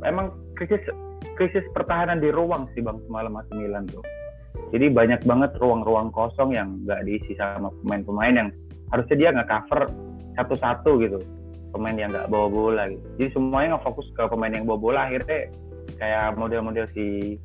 [0.03, 0.84] Emang krisis
[1.35, 4.03] krisis pertahanan di ruang sih bang semalam AC Milan tuh.
[4.71, 8.49] Jadi banyak banget ruang-ruang kosong yang nggak diisi sama pemain-pemain yang
[8.91, 9.91] harusnya dia nggak cover
[10.39, 11.19] satu-satu gitu.
[11.71, 13.03] Pemain yang nggak bawa bola gitu.
[13.19, 14.99] Jadi semuanya nggak fokus ke pemain yang bawa bola.
[15.07, 15.51] Akhirnya
[15.99, 17.35] kayak model-model si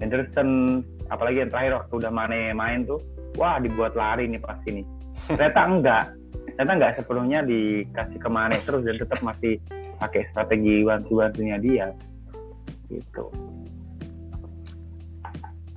[0.00, 3.00] Henderson apalagi yang terakhir waktu udah Mane main tuh
[3.38, 4.86] wah dibuat lari nih pasti nih
[5.30, 6.04] ternyata enggak.
[6.54, 9.58] Ternyata enggak sepenuhnya dikasih ke Mane terus dan tetap masih
[9.98, 11.86] pakai strategi bantu-bantunya dia
[12.94, 13.30] gitu.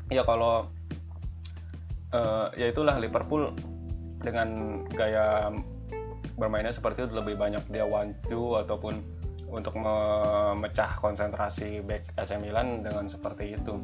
[0.08, 0.71] Ya kalau
[2.15, 3.51] uh, ya itulah Liverpool
[4.23, 5.51] dengan gaya
[6.38, 9.01] bermainnya seperti itu lebih banyak dia one two ataupun
[9.47, 13.80] untuk memecah konsentrasi back AC Milan dengan seperti itu.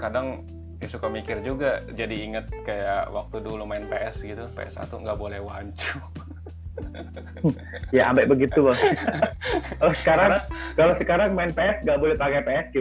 [0.00, 0.48] Kadang
[0.82, 5.38] ya suka mikir juga jadi inget kayak waktu dulu main PS gitu PS1 nggak boleh
[5.38, 5.94] wancu
[7.96, 8.80] ya ambek begitu bos.
[9.76, 10.40] Kalau sekarang karena,
[10.78, 12.74] kalau sekarang main PS nggak boleh pakai PSQ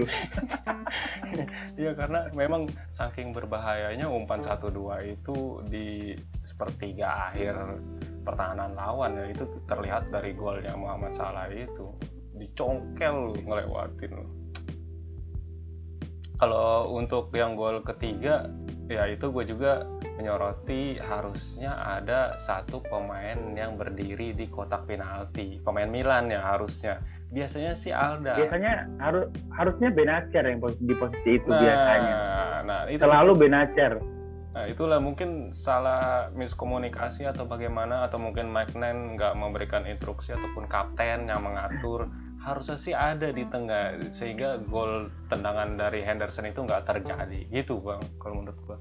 [1.82, 6.16] iya karena memang saking berbahayanya umpan satu dua itu di
[6.48, 7.56] sepertiga akhir
[8.22, 11.92] pertahanan lawan ya itu terlihat dari golnya Muhammad Salah itu.
[12.38, 14.12] Dicongkel ngelewatin.
[14.16, 14.42] Loh
[16.42, 18.50] kalau untuk yang gol ketiga
[18.90, 19.86] ya itu gue juga
[20.17, 25.62] menyoroti harusnya ada satu pemain yang berdiri di kotak penalti.
[25.63, 27.00] Pemain Milan ya harusnya.
[27.32, 28.36] Biasanya si Alda.
[28.36, 32.15] Biasanya harus harusnya Benacer yang di posisi itu nah, biasanya.
[32.67, 33.93] nah itu selalu Benacer.
[34.52, 40.67] Nah, itulah mungkin salah miskomunikasi atau bagaimana atau mungkin Mike Nen nggak memberikan instruksi ataupun
[40.67, 42.12] kapten yang mengatur.
[42.43, 47.47] Harusnya sih ada di tengah sehingga gol tendangan dari Henderson itu nggak terjadi.
[47.47, 48.78] Gitu bang kalau menurut gua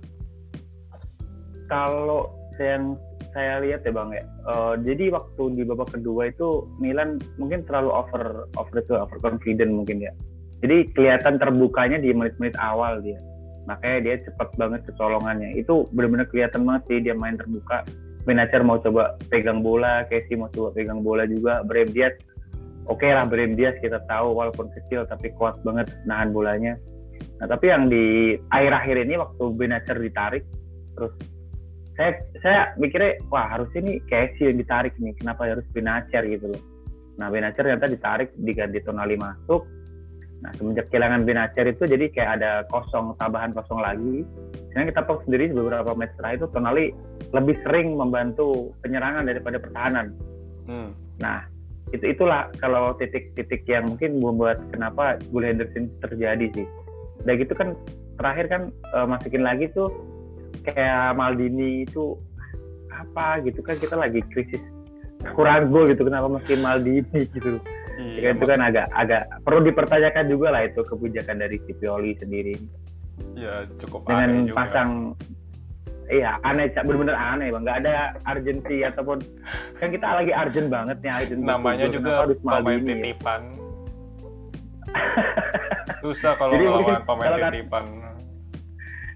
[1.71, 2.29] kalau
[2.59, 2.99] yang
[3.31, 7.95] saya lihat ya bang ya uh, jadi waktu di babak kedua itu Milan mungkin terlalu
[7.95, 10.13] over over itu over confident mungkin ya.
[10.61, 13.17] Jadi kelihatan terbukanya di menit-menit awal dia.
[13.65, 15.57] Makanya dia cepat banget kecolongannya.
[15.57, 17.89] Itu benar-benar kelihatan banget sih dia main terbuka.
[18.29, 22.13] Benacer mau coba pegang bola, Casey mau coba pegang bola juga, Brem Diaz
[22.91, 26.75] oke okay lah Brahim Diaz kita tahu walaupun kecil tapi kuat banget nahan bolanya.
[27.39, 30.45] Nah tapi yang di akhir-akhir ini waktu Benacer ditarik
[30.99, 31.15] terus
[32.01, 36.63] saya saya mikirnya wah harus ini Casey yang ditarik nih kenapa harus Benacer gitu loh
[37.21, 39.69] nah Benacer ternyata ditarik diganti Tonali masuk
[40.41, 44.25] nah semenjak kehilangan Benacer itu jadi kayak ada kosong tambahan kosong lagi
[44.73, 46.87] sekarang kita tahu sendiri beberapa match terakhir itu Tonali
[47.37, 50.17] lebih sering membantu penyerangan daripada pertahanan
[50.65, 50.97] hmm.
[51.21, 51.45] nah
[51.91, 56.67] itu itulah kalau titik-titik yang mungkin membuat kenapa Bull Henderson terjadi sih.
[57.27, 57.75] Dan gitu kan
[58.15, 58.63] terakhir kan
[58.95, 59.91] uh, masukin lagi tuh
[60.67, 62.19] kayak Maldini itu
[62.91, 64.61] apa gitu kan kita lagi krisis
[65.37, 67.61] kurang gol gitu kenapa masukin Maldini gitu.
[68.01, 72.57] Iya, itu kan agak agak perlu dipertanyakan juga lah itu kebijakan dari Cipioli sendiri.
[73.37, 75.13] Ya cukup dengan pasang
[76.11, 77.95] iya aneh benar-benar aneh bang nggak ada
[78.27, 79.23] urgensi ataupun
[79.79, 82.03] kan kita lagi urgent banget nih urgent namanya gitu.
[82.03, 82.87] juga pemain ya?
[82.91, 83.43] titipan
[86.03, 87.85] susah kalau lawan pemain kalau titipan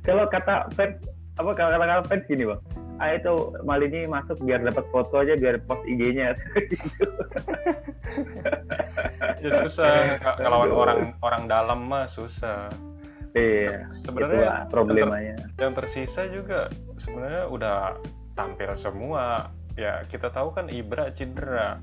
[0.07, 0.95] kalau kata fans
[1.35, 2.61] apa kalau kata fans gini bang
[3.03, 3.33] ah itu
[3.67, 6.35] Malini masuk biar dapat foto aja biar post IG-nya
[9.43, 12.71] ya susah kalau orang orang dalam mah susah
[13.35, 13.91] Iya.
[13.99, 15.35] Sebenarnya problemanya.
[15.35, 16.71] Yang, yang tersisa juga
[17.03, 17.79] sebenarnya udah
[18.39, 19.51] tampil semua.
[19.75, 21.83] Ya kita tahu kan Ibra cedera.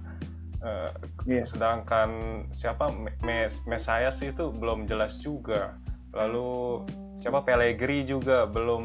[0.64, 0.96] Uh,
[1.28, 1.44] yeah.
[1.44, 2.88] Sedangkan siapa
[3.20, 5.76] Mes Mesayas itu belum jelas juga.
[6.16, 6.88] Lalu
[7.22, 8.84] siapa Pellegrini juga belum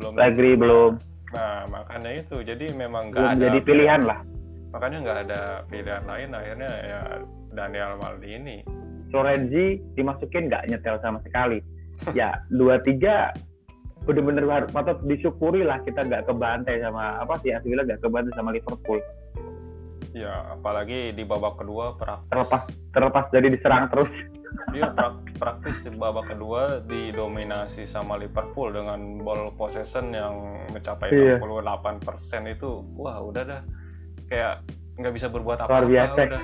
[0.00, 0.12] belum.
[0.16, 0.92] Pellegrini belum.
[1.36, 3.42] Nah makanya itu jadi memang nggak ada.
[3.52, 4.24] Jadi pilihan lah.
[4.72, 7.00] Makanya nggak ada pilihan lain akhirnya ya
[7.52, 8.64] Daniel Maldini.
[9.08, 11.64] Florenzi dimasukin nggak nyetel sama sekali
[12.12, 13.32] ya dua tiga
[14.04, 19.00] benar-benar patut disyukuri lah kita nggak kebantai sama apa sih Asli nggak kebantai sama Liverpool.
[20.16, 21.96] Ya apalagi di babak kedua.
[22.32, 24.08] Terlepas terlepas jadi diserang terus.
[24.72, 24.92] Iya
[25.38, 31.36] praktis di babak kedua didominasi sama Liverpool dengan ball possession yang mencapai iya.
[31.40, 33.62] 68% itu wah udah dah.
[34.28, 34.64] Kayak
[34.98, 36.42] nggak bisa berbuat apa-apa udah.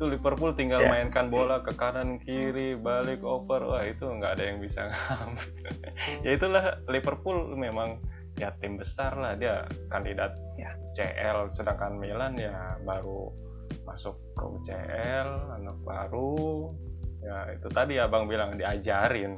[0.00, 0.90] Itu Liverpool tinggal yeah.
[0.96, 3.60] mainkan bola ke kanan kiri balik over.
[3.62, 5.48] Wah itu nggak ada yang bisa ngambil
[6.24, 8.00] ya itulah Liverpool memang
[8.40, 9.36] ya tim besar lah.
[9.36, 10.72] Dia kandidat ya.
[10.90, 13.30] CL sedangkan Milan ya baru
[13.86, 16.74] masuk ke UCL anak baru
[17.20, 19.36] ya itu tadi abang bilang diajarin.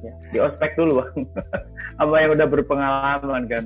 [0.00, 1.28] Ya, di ospek dulu bang.
[2.02, 3.64] Apa yang udah berpengalaman kan?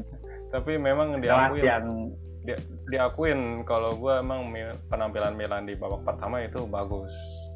[0.50, 2.10] Tapi memang diakui yang
[2.42, 2.52] di,
[2.90, 4.50] diakuin kalau gue emang
[4.90, 7.10] penampilan Milan di babak pertama itu bagus.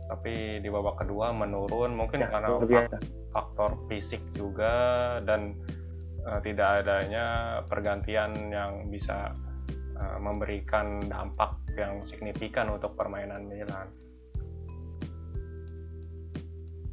[0.09, 2.97] Tapi di babak kedua menurun mungkin Ya, karena biasa.
[3.35, 5.53] faktor fisik juga dan
[6.25, 9.35] eh, tidak adanya pergantian yang bisa
[9.99, 13.91] eh, memberikan dampak yang signifikan untuk permainan Milan.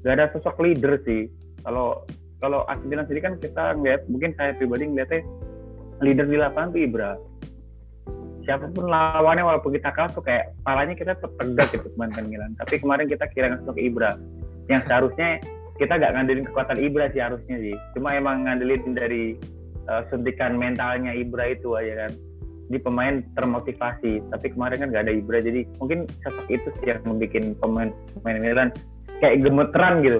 [0.06, 1.26] Gak ada sosok leader sih.
[1.66, 2.06] Kalau
[2.38, 5.26] kalau Milan sendiri kan kita ngeliat, mungkin saya pribadi ngeliatnya
[6.06, 7.12] leader di lapangan tuh Ibra.
[8.46, 12.54] Siapa pun lawannya walaupun kita kalah tuh kayak palanya kita tegak gitu kemarin Milan.
[12.62, 14.22] Tapi kemarin kita kehilangan sosok Ibra.
[14.70, 15.30] Yang seharusnya
[15.82, 17.74] kita gak ngandelin kekuatan Ibra sih harusnya sih.
[17.98, 19.34] Cuma emang ngandelin dari
[19.90, 22.12] uh, suntikan mentalnya Ibra itu aja kan.
[22.70, 24.22] Di pemain termotivasi.
[24.30, 25.42] Tapi kemarin kan gak ada Ibra.
[25.42, 27.90] Jadi mungkin sosok itu sih yang membuat pemain
[28.22, 28.70] pemain Milan
[29.20, 30.20] kayak gemeteran gitu.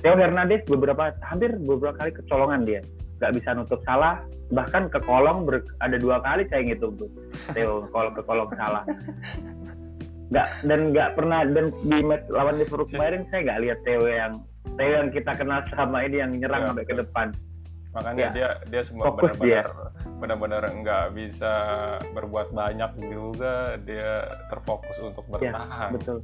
[0.00, 2.80] Theo Hernandez beberapa hampir beberapa kali kecolongan dia,
[3.20, 7.10] nggak bisa nutup salah, bahkan ke kolong ber, ada dua kali saya ngitung tuh
[7.52, 8.82] Theo kalau ke kolong salah.
[10.30, 14.32] Nggak dan nggak pernah dan di match lawan Liverpool kemarin saya nggak lihat Theo yang
[14.78, 17.28] Theo yang kita kenal sama ini yang nyerang Ya, sampai ke depan.
[17.90, 18.30] Makanya Ya.
[18.30, 19.66] dia dia semua benar-benar
[20.22, 21.52] benar-benar nggak bisa
[22.14, 23.74] berbuat banyak juga.
[23.82, 25.90] Dia terfokus untuk Ya, bertahan.
[25.98, 26.18] Betul.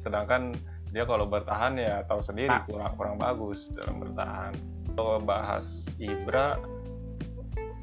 [0.00, 0.56] sedangkan
[0.90, 2.66] dia kalau bertahan ya tahu sendiri Ah.
[2.66, 4.52] kurang kurang bagus dalam bertahan.
[4.98, 5.66] Kalau bahas
[6.02, 6.58] Ibra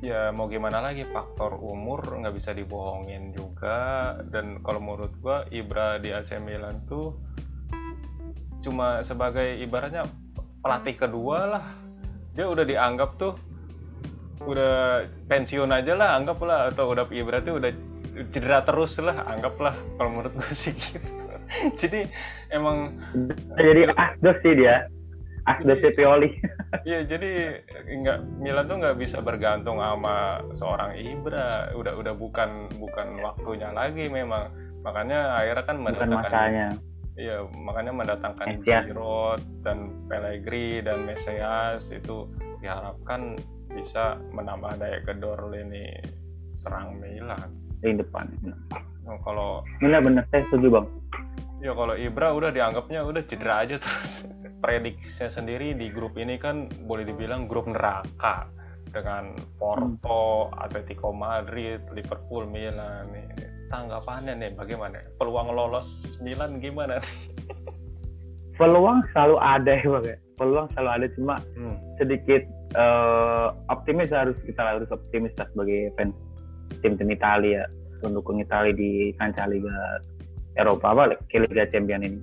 [0.03, 4.13] ya mau gimana lagi faktor umur nggak bisa dibohongin juga.
[4.27, 7.15] Dan kalau menurut gua Ibra di AC Milan tuh
[8.59, 10.03] cuma sebagai ibaratnya
[10.59, 11.65] pelatih kedua lah.
[12.35, 13.33] Dia udah dianggap tuh
[14.43, 16.75] udah pensiun aja lah anggaplah.
[16.75, 17.71] Atau udah Ibra tuh udah
[18.35, 19.79] cedera terus lah anggaplah.
[19.95, 21.26] Kalau menurut gue sih gitu
[21.81, 22.07] jadi
[22.51, 22.97] emang
[23.57, 24.87] Jadi asdos sih dia,
[25.47, 26.31] asdos Pioli.
[26.83, 33.23] Iya jadi nggak Milan tuh nggak bisa bergantung sama seorang Ibra udah udah bukan bukan
[33.23, 34.51] waktunya lagi memang
[34.83, 36.75] makanya akhirnya kan mendatangkan
[37.15, 38.83] iya makanya mendatangkan Mesias.
[38.83, 42.27] Giroud dan Pellegrini dan Mesias itu
[42.59, 43.39] diharapkan
[43.71, 45.91] bisa menambah daya gedor lini
[46.59, 47.47] serang Milan
[47.79, 48.25] di depan.
[48.43, 50.87] Nah, kalau Benar-benar saya setuju bang.
[51.57, 54.29] Ya kalau Ibra udah dianggapnya udah cedera aja terus.
[54.63, 58.49] Prediksinya sendiri di grup ini kan boleh dibilang grup neraka
[58.89, 63.09] dengan Porto, Atletico Madrid, Liverpool, Milan.
[63.13, 63.25] Nih.
[63.67, 65.03] Tanggapannya nih bagaimana?
[65.19, 67.03] Peluang lolos Milan gimana?
[68.57, 70.05] Peluang selalu ada ya bang.
[70.07, 70.17] ya.
[70.37, 71.75] Peluang selalu ada cuma Hmm.
[71.97, 72.41] sedikit
[72.73, 76.13] eh, optimis harus kita harus optimis lah sebagai fans
[76.81, 77.63] tim-tim Italia
[78.01, 79.73] pendukung Italia di kancah Liga
[80.57, 82.19] Eropa apa ke Liga Champion ini.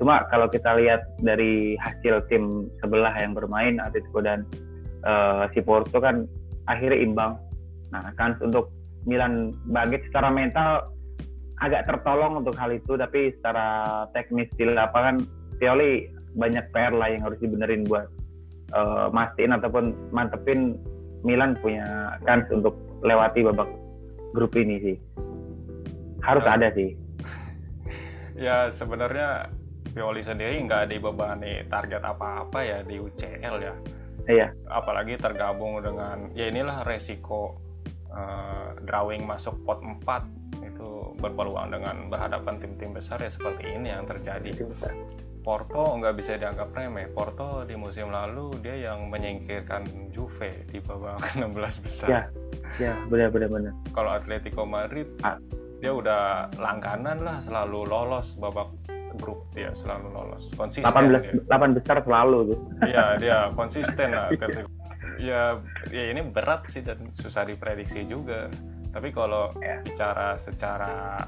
[0.00, 4.44] Cuma kalau kita lihat dari hasil tim sebelah yang bermain Atletico dan
[5.04, 6.26] eh, si Porto kan
[6.66, 7.32] akhirnya imbang.
[7.92, 8.72] Nah, kan untuk
[9.04, 10.94] Milan bangkit secara mental
[11.62, 15.22] agak tertolong untuk hal itu tapi secara teknis di lapangan
[15.62, 18.06] Pioli banyak PR lah yang harus dibenerin buat
[18.74, 20.78] eh, mastiin ataupun mantepin
[21.22, 22.74] Milan punya kans untuk
[23.06, 23.70] lewati babak
[24.34, 24.96] grup ini sih.
[26.22, 26.58] Harus Ya.
[26.58, 26.94] ada sih.
[28.42, 29.46] Ya sebenarnya
[29.92, 33.74] Pioli sendiri nggak dibebani target apa-apa ya di UCL ya.
[34.24, 34.48] Iya.
[34.72, 37.60] Apalagi tergabung dengan ya inilah resiko
[38.08, 44.08] eh, drawing masuk pot 4 itu berpeluang dengan berhadapan tim-tim besar ya seperti ini yang
[44.08, 44.64] terjadi.
[45.42, 47.10] Porto nggak bisa dianggap remeh.
[47.12, 49.84] Porto di musim lalu dia yang menyingkirkan
[50.14, 52.08] Juve di babak 16 besar.
[52.08, 52.22] Ya.
[52.80, 53.72] Ya, benar-benar benar.
[53.92, 55.36] Kalau Atletico Madrid Ah.
[55.82, 58.70] Dia udah langganan lah selalu lolos babak
[59.18, 61.34] grup dia selalu lolos konsisten 18 dia.
[61.50, 62.58] 8 besar selalu tuh.
[62.86, 64.30] Iya dia konsisten lah.
[65.20, 65.58] Ya
[65.92, 68.48] ya ini berat sih dan susah diprediksi juga.
[68.94, 69.82] Tapi kalau Ya.
[69.84, 71.18] bicara secara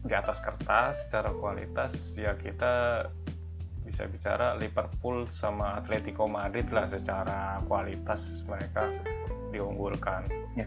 [0.00, 3.04] di atas kertas, secara kualitas ya kita
[3.84, 8.88] bisa bicara Liverpool sama Atletico Madrid lah secara kualitas mereka
[9.50, 10.24] diunggulkan.
[10.56, 10.64] Ya.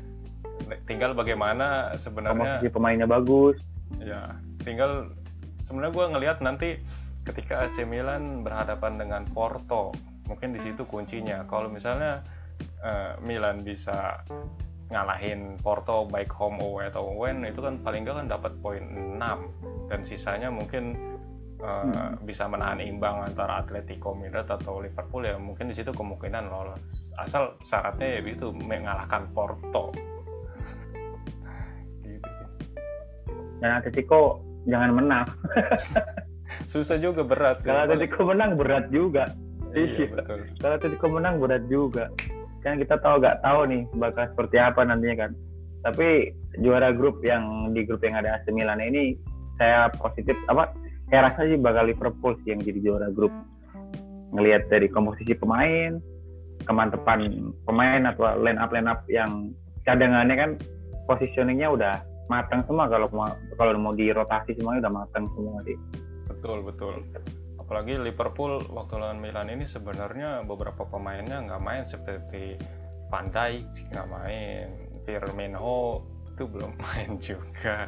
[0.86, 3.58] Tinggal bagaimana sebenarnya Komposisi pemainnya bagus.
[4.02, 4.34] ya
[4.66, 5.12] tinggal
[5.62, 6.70] sebenarnya gue ngelihat nanti
[7.24, 9.94] ketika AC Milan berhadapan dengan Porto
[10.26, 12.24] mungkin di situ kuncinya kalau misalnya
[12.84, 14.24] eh, Milan bisa
[14.90, 18.84] ngalahin Porto baik home away atau away itu kan paling nggak kan dapat poin
[19.20, 21.10] 6 dan sisanya mungkin eh,
[21.64, 22.20] Hmm.
[22.28, 26.82] bisa menahan imbang antara Atletico Madrid atau Liverpool ya mungkin di situ kemungkinan lolos
[27.16, 29.96] asal syaratnya ya itu mengalahkan Porto
[33.64, 35.26] Dan Atletico jangan menang.
[36.72, 39.32] susah juga berat Kalau Atletico menang berat juga.
[39.74, 42.12] iya betul Kalau Atletico menang berat juga.
[42.60, 45.32] Kan kita tahu nggak tahu nih bakal seperti apa nantinya kan.
[45.84, 49.16] Tapi juara grup yang di grup yang ada AC Milan ini
[49.56, 50.72] saya positif apa
[51.12, 53.32] saya rasa sih bakal Liverpool sih yang jadi juara grup
[54.34, 56.00] ngelihat dari komposisi pemain
[56.66, 59.52] kemantepan pemain atau line up line up yang
[59.84, 60.52] cadangannya kan
[61.06, 61.96] positioningnya udah
[62.32, 65.78] matang semua kalau mau kalau mau dirotasi semuanya udah matang semua sih.
[66.30, 67.04] Betul betul.
[67.60, 72.60] Apalagi Liverpool waktu lawan Milan ini sebenarnya beberapa pemainnya nggak main seperti
[73.12, 74.68] Van Dijk nggak main
[75.04, 76.04] Firmino
[76.34, 77.88] itu belum main juga.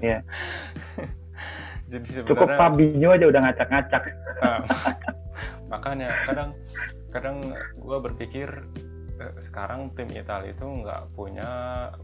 [0.00, 0.20] Iya.
[1.92, 4.02] jadi cukup sebenarnya Fabinho aja udah ngacak-ngacak.
[4.40, 4.60] Nah,
[5.72, 6.50] makanya kadang
[7.12, 7.36] kadang
[7.76, 8.48] gue berpikir
[9.38, 11.50] sekarang tim Italia itu nggak punya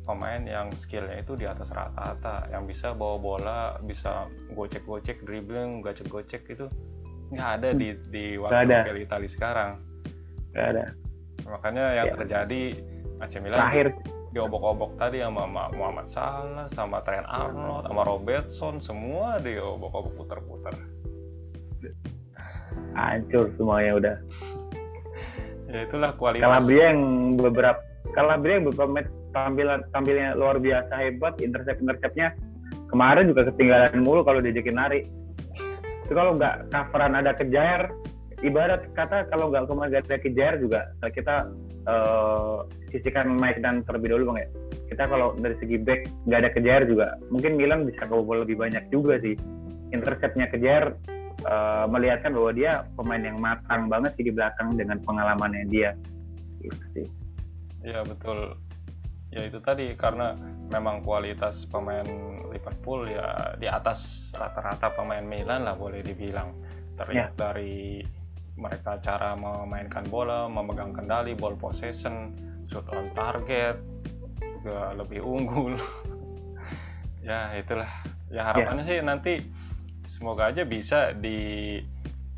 [0.05, 6.47] pemain yang skillnya itu di atas rata-rata yang bisa bawa bola bisa gocek-gocek dribbling gocek-gocek
[6.47, 6.69] itu
[7.29, 8.77] nggak ada di di waktu ada.
[8.87, 9.71] wakil Italia sekarang.
[10.51, 10.85] Gak ada.
[11.45, 12.17] Makanya yang Ya.
[12.17, 12.63] terjadi
[13.19, 13.87] AC Milan terakhir.
[14.29, 20.77] diobok-obok tadi sama Ma- Muhammad Salah sama Trent Arnold sama Robertson semua diobok-obok putar-putar
[22.95, 24.17] hancur semuanya udah
[25.69, 26.45] ya itulah kualitas.
[26.49, 27.01] Calabria yang
[27.37, 27.81] beberapa
[28.17, 32.33] Calabria yang beberapa match tampilan tampilnya luar biasa hebat intercept interceptnya
[32.89, 35.05] kemarin juga ketinggalan mulu kalau diajakin lari.
[36.09, 37.93] Itu kalau nggak coveran ada kejar
[38.41, 41.53] ibarat kata kalau nggak kemarin ada kejar juga kita
[41.85, 42.57] eh,
[42.89, 44.49] sisihkan Mike dan terlebih dulu bang ya.
[44.89, 48.89] Kita kalau dari segi back nggak ada kejar juga mungkin Milan bisa kebobol lebih banyak
[48.89, 49.37] juga sih.
[49.93, 50.97] Interceptnya kejar
[51.49, 55.97] eh, melihatkan bahwa dia pemain yang matang banget sih di belakang dengan pengalamannya dia
[56.61, 57.09] gitu sih
[57.87, 58.59] Ya betul.
[59.29, 60.35] Ya itu tadi karena
[60.73, 62.07] memang kualitas pemain
[62.49, 66.57] Liverpool ya di atas rata-rata pemain Milan lah boleh dibilang.
[66.99, 68.03] Terlihat dari
[68.59, 72.35] mereka cara memainkan bola, memegang kendali, ball possession,
[72.67, 73.79] shoot on target
[74.43, 75.79] juga lebih unggul.
[77.29, 77.89] ya itulah.
[78.29, 79.39] Ya harapannya sih nanti
[80.19, 81.79] semoga aja bisa di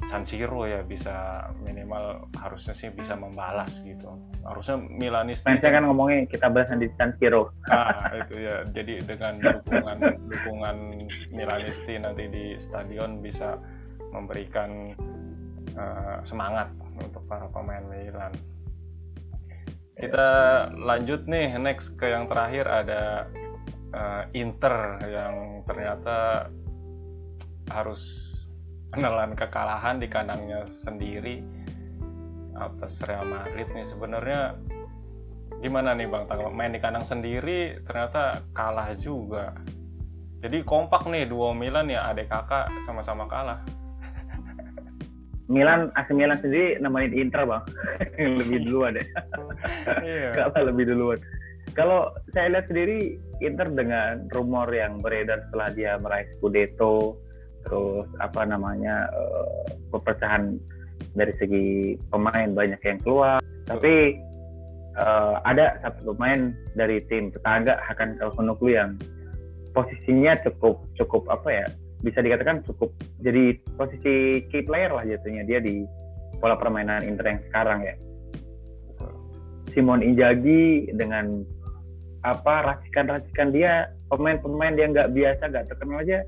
[0.09, 4.17] San Siro ya bisa minimal harusnya sih bisa membalas gitu.
[4.45, 7.53] Harusnya Milanisti fansnya kan ngomongnya kita bahas di San Siro.
[7.69, 8.65] Nah itu ya.
[8.73, 10.77] Jadi dengan dukungan dukungan
[11.33, 13.61] Milanisti nanti di stadion bisa
[14.13, 14.97] memberikan
[15.77, 18.33] eh, semangat untuk para pemain Milan.
[20.01, 20.29] Kita
[20.81, 23.29] lanjut nih next ke yang terakhir ada
[23.93, 26.49] eh, Inter yang ternyata
[27.71, 28.03] harus
[28.95, 31.43] menelan kekalahan di kandangnya sendiri.
[32.59, 34.59] Atas Real Madrid nih sebenarnya
[35.65, 36.29] gimana nih Bang?
[36.29, 39.57] Tanggapan main di kandang sendiri ternyata kalah juga.
[40.41, 43.61] Jadi kompak nih duo Milan ya adek kakak sama-sama kalah.
[45.51, 47.63] Milan AC Milan sendiri nemenin Inter bang.
[48.41, 49.07] Lebih duluan deh
[50.07, 50.31] iya.
[50.39, 51.19] Kalah lebih duluan.
[51.75, 57.19] Kalau saya lihat sendiri Inter dengan rumor yang beredar setelah dia meraih Scudetto
[57.67, 60.57] terus apa namanya eh, perpecahan
[61.15, 63.39] dari segi pemain banyak yang keluar.
[63.69, 64.17] Tapi
[64.97, 68.97] eh, ada satu pemain dari tim tetangga Hakan Calhanoglu yang
[69.71, 71.67] posisinya cukup cukup apa ya
[72.01, 72.91] bisa dikatakan cukup
[73.21, 75.45] jadi posisi key player lah jatuhnya.
[75.45, 75.85] Dia di
[76.41, 77.95] pola permainan Inter yang sekarang ya.
[79.71, 81.47] Simon Inzaghi dengan
[82.27, 86.21] apa racikan-racikan dia pemain-pemain yang nggak biasa nggak terkenal aja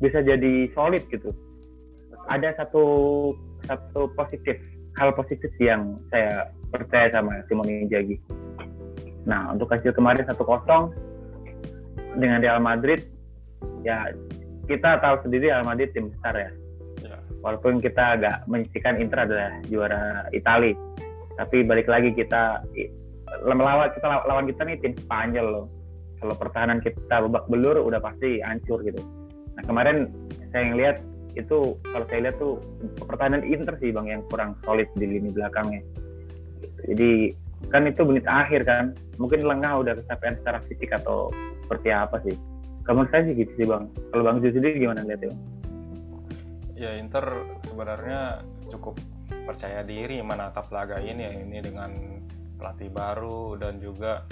[0.00, 1.30] bisa jadi solid gitu.
[2.32, 2.84] Ada satu
[3.68, 4.56] satu positif
[4.96, 8.16] hal positif yang saya percaya sama Simon Inzaghi.
[9.28, 10.90] Nah untuk hasil kemarin satu kosong
[12.16, 13.04] dengan Real Madrid
[13.84, 14.10] ya
[14.66, 16.50] kita tahu sendiri Real Madrid tim besar ya.
[17.04, 17.16] Ya.
[17.44, 20.74] Walaupun kita agak menyisikan Inter adalah juara Italia
[21.36, 22.64] tapi balik lagi kita
[23.46, 25.66] melawan kita law- lawan kita nih tim Spanyol loh.
[26.20, 29.00] Kalau pertahanan kita babak belur udah pasti hancur gitu
[29.58, 30.10] nah kemarin
[30.50, 30.96] saya ngeliat
[31.38, 32.58] itu kalau saya lihat tuh
[33.06, 35.82] pertahanan Inter sih bang yang kurang solid di lini belakangnya.
[36.90, 37.38] Jadi
[37.70, 38.98] kan itu menit akhir kan.
[39.20, 41.30] Mungkin lengah udah kecapean secara fisik atau
[41.62, 42.34] seperti apa sih.
[42.82, 43.86] Kamu saya sih gitu sih bang.
[44.10, 45.40] Kalau bang Zul sendiri gimana lihatnya bang?
[46.80, 48.40] ya Inter sebenarnya
[48.72, 48.96] cukup
[49.28, 51.92] percaya diri menatap laga ini ya ini dengan
[52.56, 54.24] pelatih baru dan juga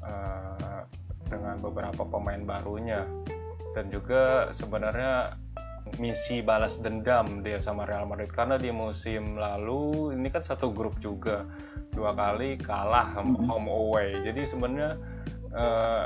[0.00, 0.80] eh,
[1.28, 3.04] dengan beberapa pemain barunya
[3.76, 5.36] dan juga sebenarnya
[6.00, 8.32] misi balas dendam dia sama Real Madrid.
[8.32, 11.44] Karena di musim lalu ini kan satu grup juga.
[11.92, 14.16] Dua kali kalah home away.
[14.24, 14.96] Jadi sebenarnya
[15.52, 16.04] eh,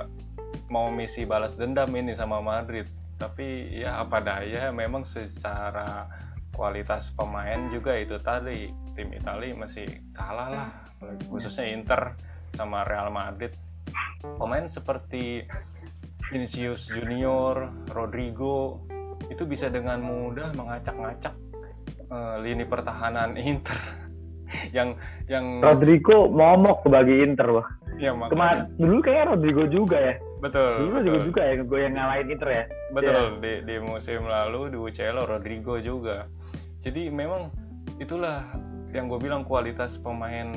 [0.66, 2.90] mau misi balas dendam ini sama Madrid.
[3.22, 6.10] Tapi ya apa daya memang secara
[6.50, 8.66] kualitas pemain juga itu tadi.
[8.98, 10.68] Tim Italia masih kalah lah.
[11.30, 12.18] Khususnya Inter
[12.58, 13.54] sama Real Madrid.
[14.20, 15.46] Pemain seperti
[16.30, 18.86] Vinicius Junior, Rodrigo
[19.28, 21.34] itu bisa dengan mudah mengacak-ngacak
[22.08, 23.76] uh, lini pertahanan Inter.
[24.74, 24.98] Yang
[25.30, 27.68] yang Rodrigo momok sebagai Inter wah.
[28.02, 30.14] Ya, kemarin dulu kayak Rodrigo juga ya.
[30.42, 32.64] Betul dulu Rodrigo juga ya gue yang ngalahin Inter ya.
[32.90, 33.22] Betul ya.
[33.38, 36.26] di di musim lalu di UCL Rodrigo juga.
[36.82, 37.54] Jadi memang
[38.02, 38.42] itulah
[38.90, 40.50] yang gue bilang kualitas pemain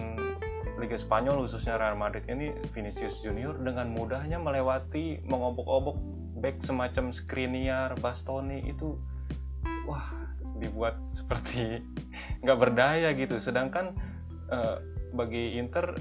[0.84, 5.96] Liga Spanyol khususnya Real Madrid ini Vinicius Junior dengan mudahnya melewati mengobok-obok
[6.44, 9.00] back semacam Skriniar, Bastoni itu
[9.88, 10.12] wah
[10.60, 11.80] dibuat seperti
[12.44, 13.40] nggak berdaya gitu.
[13.40, 13.96] Sedangkan
[14.52, 14.84] uh,
[15.16, 15.96] bagi Inter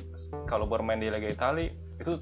[0.50, 1.70] kalau bermain di Liga Italia
[2.02, 2.18] itu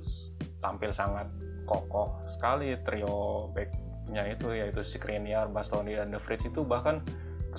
[0.60, 1.32] tampil sangat
[1.64, 7.00] kokoh sekali trio backnya itu yaitu Skriniar, Bastoni dan De Vrij itu bahkan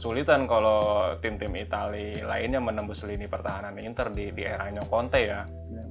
[0.01, 5.45] kesulitan kalau tim-tim Italia lainnya menembus lini pertahanan Inter di di eranya Conte ya.
[5.69, 5.85] Ya,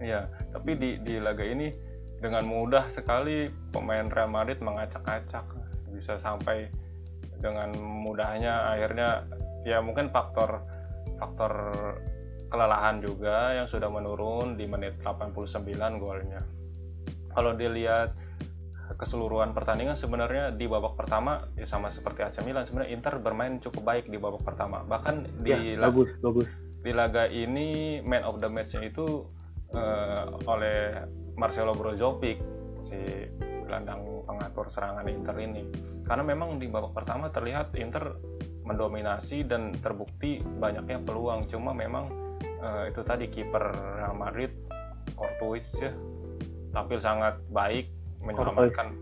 [0.00, 1.68] ya tapi di di laga ini
[2.24, 5.44] dengan mudah sekali pemain Real Madrid mengacak-acak
[5.92, 6.72] bisa sampai
[7.36, 9.28] dengan mudahnya akhirnya
[9.68, 10.64] ya mungkin faktor
[11.20, 11.52] faktor
[12.48, 15.68] kelelahan juga yang sudah menurun di menit 89
[16.00, 16.40] golnya.
[17.36, 18.16] Kalau dilihat
[18.98, 23.82] keseluruhan pertandingan sebenarnya di babak pertama ya sama seperti AC Milan sebenarnya Inter bermain cukup
[23.86, 24.82] baik di babak pertama.
[24.82, 26.48] Bahkan di ya, bagus bagus.
[26.80, 29.28] di laga ini man of the match-nya itu
[29.76, 32.40] uh, oleh Marcelo Brozovic
[32.88, 32.98] si
[33.68, 35.62] gelandang pengatur serangan Inter ini.
[36.02, 38.18] Karena memang di babak pertama terlihat Inter
[38.66, 41.46] mendominasi dan terbukti banyaknya peluang.
[41.46, 42.10] Cuma memang
[42.62, 43.70] uh, itu tadi kiper
[44.02, 44.50] Real Madrid
[45.14, 45.92] Courtois ya
[46.70, 47.90] tampil sangat baik
[48.20, 48.92] menyelamatkan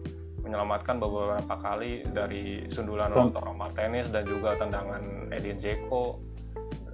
[0.49, 6.17] menyelamatkan beberapa kali dari sundulan Lautaro Martinez dan juga tendangan Edin Dzeko.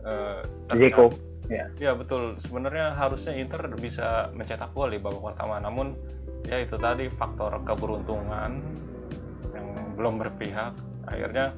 [0.03, 0.43] Uh,
[0.75, 1.13] Dzeko.
[1.47, 1.69] Ya.
[1.77, 2.41] ya betul.
[2.41, 5.93] Sebenarnya harusnya Inter bisa mencetak gol di babak pertama, namun
[6.49, 8.65] ya itu tadi faktor keberuntungan
[9.53, 10.73] yang belum berpihak.
[11.05, 11.53] Akhirnya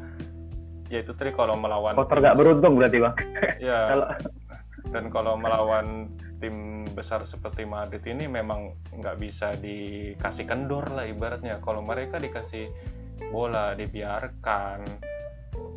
[0.91, 1.95] ya itu tadi kalau melawan.
[1.95, 3.15] Faktor gak beruntung berarti bang.
[3.63, 3.79] Ya.
[4.91, 11.59] dan kalau melawan tim besar seperti Madrid ini memang nggak bisa dikasih kendor lah ibaratnya.
[11.65, 12.71] Kalau mereka dikasih
[13.33, 14.85] bola dibiarkan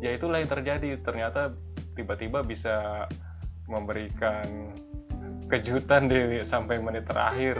[0.04, 1.00] ya itulah yang terjadi.
[1.00, 1.52] Ternyata
[1.96, 3.06] tiba-tiba bisa
[3.66, 4.74] memberikan
[5.50, 7.56] kejutan di sampai menit terakhir.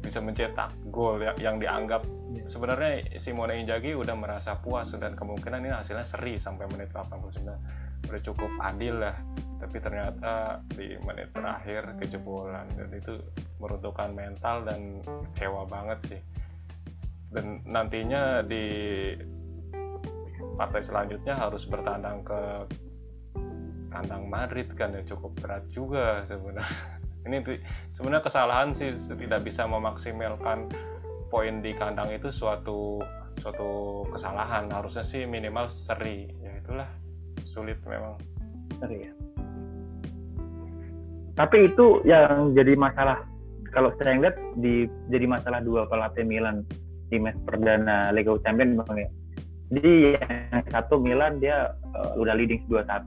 [0.00, 2.48] Bisa mencetak gol yang, yang dianggap iya.
[2.48, 8.20] sebenarnya Simone Inzaghi udah merasa puas dan kemungkinan ini hasilnya seri sampai menit 89 udah
[8.24, 9.12] cukup adil lah
[9.60, 13.20] tapi ternyata di menit terakhir kejebolan dan itu
[13.60, 16.20] meruntuhkan mental dan kecewa banget sih.
[17.28, 18.66] Dan nantinya di
[20.56, 22.40] partai selanjutnya harus bertandang ke
[23.92, 26.96] kandang Madrid kan yang cukup berat juga sebenarnya.
[27.28, 27.44] Ini
[27.92, 30.72] sebenarnya kesalahan sih tidak bisa memaksimalkan
[31.28, 32.96] poin di kandang itu suatu
[33.44, 34.72] suatu kesalahan.
[34.72, 36.88] Harusnya sih minimal seri ya itulah.
[37.44, 38.16] Sulit memang.
[38.80, 39.19] Seri ya
[41.38, 43.22] tapi itu yang jadi masalah
[43.70, 46.66] kalau saya lihat di jadi masalah dua pelatih Milan
[47.10, 49.10] di match perdana Liga Champions bang ya.
[49.70, 53.06] Jadi yang satu Milan dia uh, udah leading 2-1,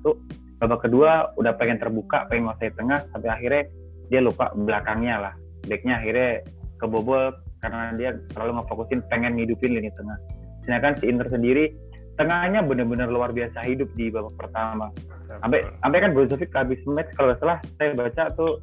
[0.63, 3.63] babak kedua udah pengen terbuka, pengen menguasai tengah, sampai akhirnya
[4.07, 5.33] dia lupa belakangnya lah.
[5.67, 6.47] Backnya akhirnya
[6.79, 10.15] kebobol karena dia terlalu ngefokusin pengen ngidupin lini tengah.
[10.63, 11.75] Sedangkan si Inter sendiri
[12.15, 14.87] tengahnya benar-benar luar biasa hidup di babak pertama
[15.41, 18.61] sampai sampai kan Brozovic habis match kalau nggak salah saya baca tuh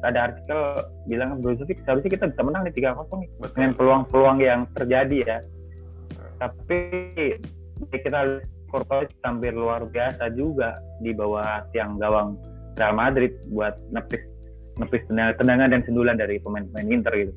[0.00, 0.60] ada artikel
[1.08, 3.24] bilang Brozovic seharusnya kita bisa menang di tiga kosong
[3.56, 5.38] dengan peluang-peluang yang terjadi ya.
[6.40, 6.80] Tapi
[7.92, 8.40] kita
[8.72, 12.38] Courtois tampil luar biasa juga di bawah tiang gawang
[12.80, 14.24] Real Madrid buat nepis
[14.80, 17.34] nepis tendangan dan sendulan dari pemain-pemain Inter gitu.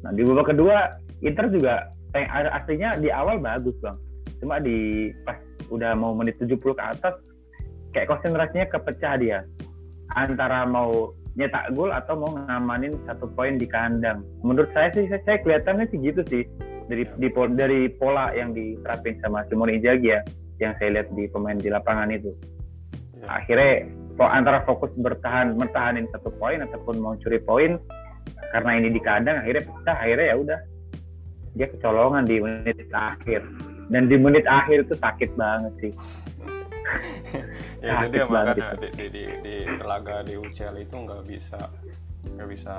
[0.00, 4.00] Nah di babak kedua Inter juga aslinya di awal bagus bang,
[4.40, 5.36] cuma di pas
[5.68, 7.12] udah mau menit 70 ke atas
[7.96, 9.38] kayak konsentrasinya kepecah dia
[10.12, 14.20] antara mau nyetak gol atau mau ngamanin satu poin di kandang.
[14.44, 16.44] Menurut saya sih saya, saya kelihatannya sih gitu sih
[16.92, 20.20] dari di, dari pola yang diterapin sama Simone Inzaghi ya
[20.60, 22.32] yang saya lihat di pemain di lapangan itu.
[23.16, 23.40] Ya.
[23.40, 23.88] Akhirnya
[24.20, 27.76] antara fokus bertahan bertahanin satu poin ataupun mau curi poin
[28.52, 30.58] karena ini di kandang akhirnya pecah akhirnya ya udah
[31.56, 33.44] dia kecolongan di menit akhir
[33.92, 35.92] dan di menit akhir itu sakit banget sih
[37.84, 41.60] ya jadi makanya di, di, di, di laga di UCL itu nggak bisa
[42.34, 42.74] nggak bisa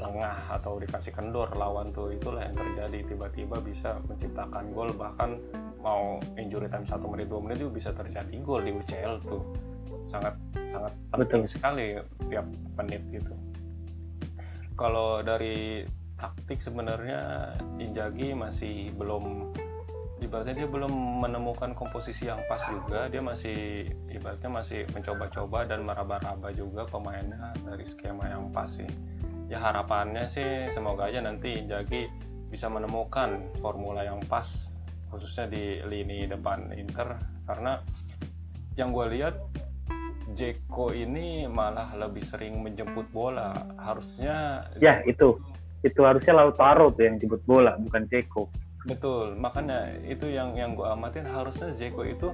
[0.00, 2.08] lengah atau dikasih kendor lawan tuh.
[2.14, 3.04] Itulah yang terjadi.
[3.12, 5.36] Tiba-tiba bisa menciptakan gol bahkan
[5.84, 9.44] mau injury time satu menit dua menit itu bisa terjadi gol di UCL tuh.
[10.08, 10.40] Sangat
[10.72, 11.52] sangat penting Betul.
[11.52, 11.86] sekali
[12.32, 12.46] tiap
[12.80, 13.32] menit gitu.
[14.78, 15.84] Kalau dari
[16.18, 19.54] taktik sebenarnya Injagi masih belum
[20.18, 20.90] ibaratnya dia belum
[21.22, 27.86] menemukan komposisi yang pas juga dia masih ibaratnya masih mencoba-coba dan meraba-raba juga pemainnya dari
[27.86, 28.88] skema yang pas sih.
[29.48, 32.10] Ya harapannya sih semoga aja nanti Injagi
[32.50, 34.44] bisa menemukan formula yang pas
[35.08, 37.16] khususnya di lini depan Inter.
[37.48, 37.80] Karena
[38.76, 39.34] yang gue lihat
[40.36, 43.56] Jeko ini malah lebih sering menjemput bola.
[43.80, 45.40] Harusnya ya itu.
[45.78, 48.50] Itu harusnya Lautaro tuh yang jemput bola bukan Jeko
[48.88, 51.28] betul makanya itu yang yang gue amatin.
[51.28, 52.32] Harusnya Jeko itu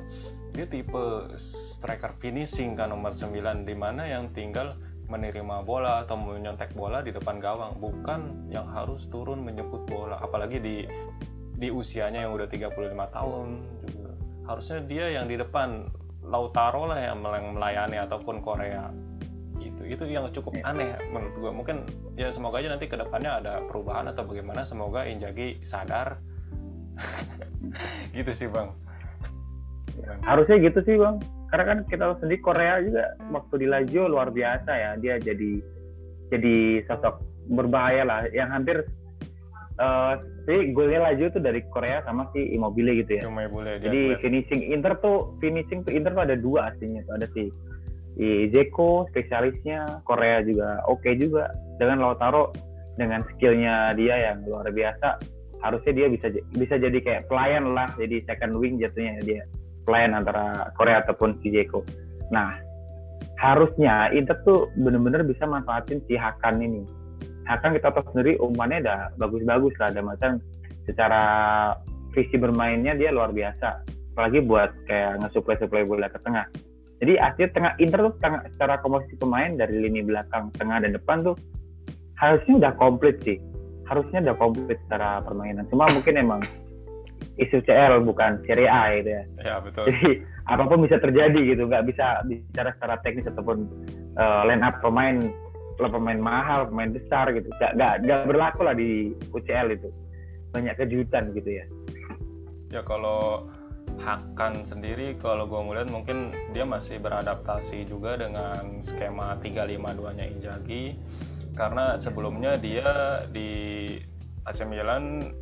[0.55, 4.78] dia tipe striker finishing kan nomor 9 di mana yang tinggal
[5.11, 7.76] menerima bola atau menyontek bola di depan gawang.
[7.82, 10.86] Bukan yang harus turun menjemput bola apalagi di
[11.59, 12.70] di usianya yang udah 35
[13.14, 13.46] tahun
[13.90, 14.12] juga.
[14.46, 15.90] Harusnya dia yang di depan
[16.24, 18.88] Lautaro lah yang melayani ataupun Korea.
[19.61, 20.72] Itu itu yang cukup ya.
[20.72, 21.76] aneh menurut gue mungkin
[22.16, 26.16] ya semoga aja nanti ke depannya ada perubahan atau bagaimana semoga Injagi sadar
[28.16, 28.68] gitu sih bang.
[30.26, 31.20] Harusnya gitu sih bang.
[31.51, 34.90] Karena kan kita tahu sendiri Korea juga waktu di Lazio luar biasa ya.
[34.99, 35.62] Dia jadi
[36.34, 37.22] jadi sosok
[37.55, 38.26] berbahaya lah.
[38.34, 38.76] Yang hampir
[39.78, 40.18] uh,
[40.51, 43.22] sih golnya Lazio tuh dari Korea sama si Immobile gitu ya.
[43.30, 47.22] Immobile, jadi finishing Inter tuh finishing tuh Inter tuh ada dua aslinya tuh.
[47.22, 47.42] Ada si
[48.18, 50.03] si Zeko spesialisnya.
[50.03, 51.55] Korea juga oke okay juga.
[51.78, 52.55] Dengan Lautaro
[52.95, 55.34] dengan skillnya dia yang luar biasa
[55.64, 59.42] harusnya dia bisa bisa jadi kayak pelayan lah jadi second wing jatuhnya dia
[59.84, 61.84] plan antara Korea ataupun si Jeko.
[62.32, 62.56] Nah,
[63.38, 66.82] harusnya Inter tuh bener-bener bisa manfaatin si Hakan ini.
[67.44, 70.40] Hakan kita tahu sendiri umpannya udah bagus-bagus lah, ada macam
[70.88, 71.22] secara
[72.16, 73.84] visi bermainnya dia luar biasa.
[74.16, 76.48] Apalagi buat kayak nge-supply-supply bola ke tengah.
[77.04, 81.20] Jadi asli tengah Inter tuh tengah, secara komposisi pemain dari lini belakang, tengah dan depan
[81.20, 81.36] tuh
[82.16, 83.36] harusnya udah komplit sih.
[83.85, 85.68] Harusnya udah komplit secara permainan.
[85.68, 86.41] Cuma mungkin emang
[87.41, 89.22] isu CL bukan Serie A gitu ya.
[89.43, 89.85] Ya betul.
[89.91, 93.64] Jadi apa pun bisa terjadi gitu, nggak bisa bicara secara teknis ataupun
[94.20, 95.32] uh, line up pemain
[95.74, 99.89] pemain mahal, pemain besar gitu, nggak nggak nggak berlaku lah di UCL itu.
[100.55, 101.66] Banyak kejutan gitu ya.
[102.70, 103.51] Ya kalau
[104.01, 110.99] Hakan sendiri kalau gue melihat mungkin dia masih beradaptasi juga dengan skema 352-nya Injagi
[111.55, 113.50] karena sebelumnya dia di
[114.44, 115.32] AC Milan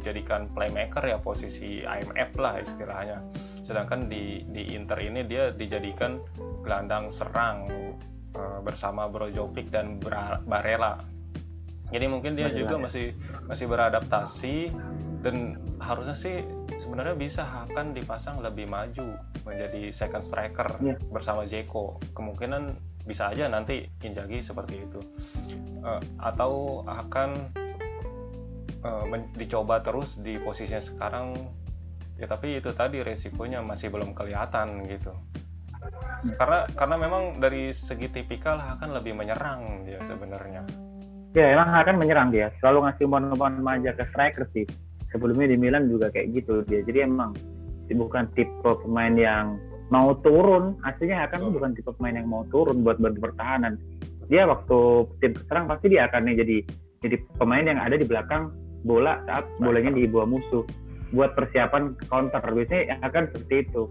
[0.00, 3.18] dijadikan playmaker ya posisi IMF lah istilahnya.
[3.62, 6.18] Sedangkan di di Inter ini dia dijadikan
[6.64, 7.68] gelandang serang
[8.32, 10.00] e, bersama Brozovic dan
[10.48, 11.04] Barella.
[11.88, 13.16] Jadi mungkin dia juga masih
[13.48, 14.56] masih beradaptasi
[15.24, 16.36] dan harusnya sih
[16.78, 21.00] sebenarnya bisa akan dipasang lebih maju menjadi second striker yeah.
[21.10, 22.76] bersama Jeko kemungkinan
[23.08, 25.00] bisa aja nanti Injagi seperti itu.
[25.80, 27.48] Uh, atau akan
[28.84, 29.04] uh,
[29.40, 31.32] dicoba terus di posisinya sekarang.
[32.20, 35.16] Ya tapi itu tadi resikonya masih belum kelihatan gitu.
[36.36, 40.66] Karena karena memang dari segi tipikal akan lebih menyerang dia sebenarnya.
[41.32, 42.50] Ya emang akan menyerang dia.
[42.58, 44.66] Selalu ngasih umpan-umpan manja ke striker sih.
[45.14, 46.82] Sebelumnya di Milan juga kayak gitu dia.
[46.82, 47.32] Jadi emang
[47.88, 49.56] bukan tipe pemain yang
[49.88, 50.76] mau turun.
[50.84, 51.52] Aslinya akan oh.
[51.52, 53.76] bukan tipe pemain yang mau turun buat bantu pertahanan
[54.28, 56.56] dia waktu tim serang pasti dia akan nih jadi
[57.00, 58.52] jadi pemain yang ada di belakang
[58.84, 60.62] bola saat bolanya dibawa musuh.
[61.08, 62.44] Buat persiapan counter.
[62.44, 63.88] Biasanya akan seperti itu.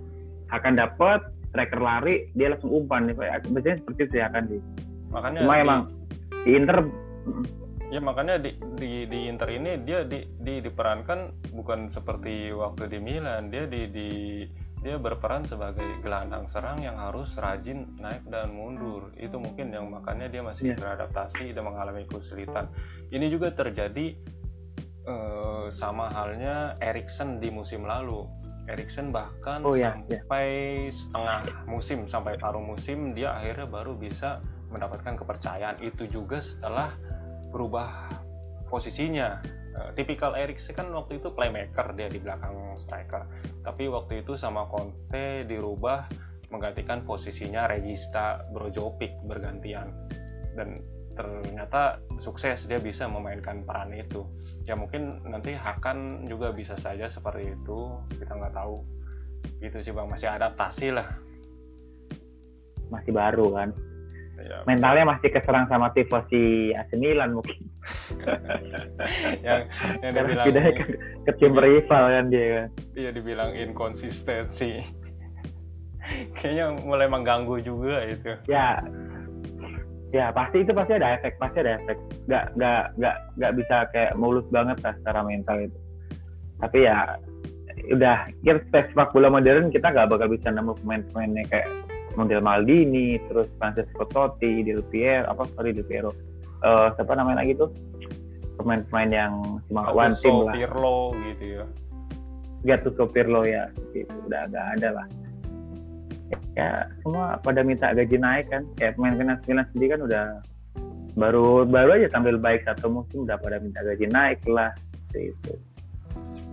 [0.53, 3.09] Akan dapat striker lari dia langsung umpan.
[3.09, 4.61] Biasanya seperti itu ya akan sih
[5.07, 5.81] makanya cuma di, emang
[6.43, 6.77] di Inter
[7.87, 12.99] ya makanya di, di di Inter ini dia di, di diperankan bukan seperti waktu di
[12.99, 13.47] Milan.
[13.47, 14.09] Dia di di
[14.85, 20.29] dia berperan sebagai gelandang serang yang harus rajin naik dan mundur itu mungkin yang makanya
[20.29, 20.77] dia masih yeah.
[20.77, 22.69] beradaptasi dan mengalami kesulitan
[23.09, 24.13] ini juga terjadi
[25.07, 28.27] uh, sama halnya Erikson di musim lalu.
[28.67, 30.47] Erikson bahkan oh, ya, sampai
[30.91, 30.91] ya.
[30.91, 31.39] setengah
[31.71, 36.91] musim sampai paruh musim dia akhirnya baru bisa mendapatkan kepercayaan itu juga setelah
[37.55, 38.11] berubah
[38.67, 39.39] posisinya.
[39.77, 43.29] Uh, tipikal Erikson kan waktu itu playmaker dia di belakang striker.
[43.61, 46.09] Tapi waktu itu sama Conte dirubah
[46.49, 49.93] menggantikan posisinya Regista Brozovic bergantian.
[50.57, 50.81] Dan
[51.13, 54.25] ternyata sukses dia bisa memainkan peran itu.
[54.65, 58.01] Ya mungkin nanti Hakan juga bisa saja seperti itu.
[58.17, 58.81] Kita nggak tahu.
[59.61, 60.09] Gitu sih bang.
[60.09, 61.05] Masih adaptasi lah.
[62.89, 63.69] Masih baru kan
[64.37, 67.57] ya, mentalnya masih keserang sama tipe si AC Milan mungkin.
[69.47, 69.61] Yang
[70.03, 70.83] yang dibilang ke,
[71.23, 72.67] ke tim rival kan dia kan.
[72.99, 74.83] Iya dibilang inkonsistensi.
[76.35, 78.35] Kayaknya mulai mengganggu juga itu.
[78.51, 78.79] Ya.
[80.15, 81.97] Ya pasti itu pasti ada efek pasti ada efek.
[82.27, 85.79] Nggak nggak nggak nggak bisa kayak mulus banget lah secara mental itu.
[86.59, 87.15] Tapi ya
[87.95, 91.69] udah kita sepak bola modern kita nggak bakal bisa nemu pemain-pemainnya kayak
[92.17, 96.11] model Maldini, terus Francesco Totti, Del Piero, apa sorry Del Piero,
[96.65, 97.69] uh, siapa namanya lagi tuh
[98.57, 99.33] pemain-pemain yang
[99.69, 100.53] cuma one team lah.
[100.57, 101.65] Pirlo gitu ya.
[102.65, 104.09] Gattuso Pirlo ya, gitu.
[104.25, 105.07] udah nggak ada lah.
[106.57, 110.25] Ya, semua pada minta gaji naik kan, kayak pemain pemain sendiri kan udah
[111.13, 114.73] baru baru aja tampil baik satu musim udah pada minta gaji naik lah,
[115.13, 115.53] itu.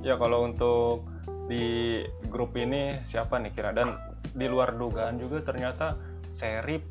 [0.04, 1.08] Ya kalau untuk
[1.48, 3.96] di grup ini siapa nih kira dan
[4.34, 5.94] di luar dugaan juga ternyata
[6.34, 6.82] Serip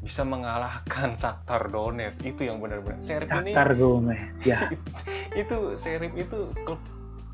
[0.00, 4.58] bisa mengalahkan Shakhtar Donetsk itu yang benar-benar Serip ini Shakhtar Donetsk ya
[5.40, 6.80] itu Serip itu klub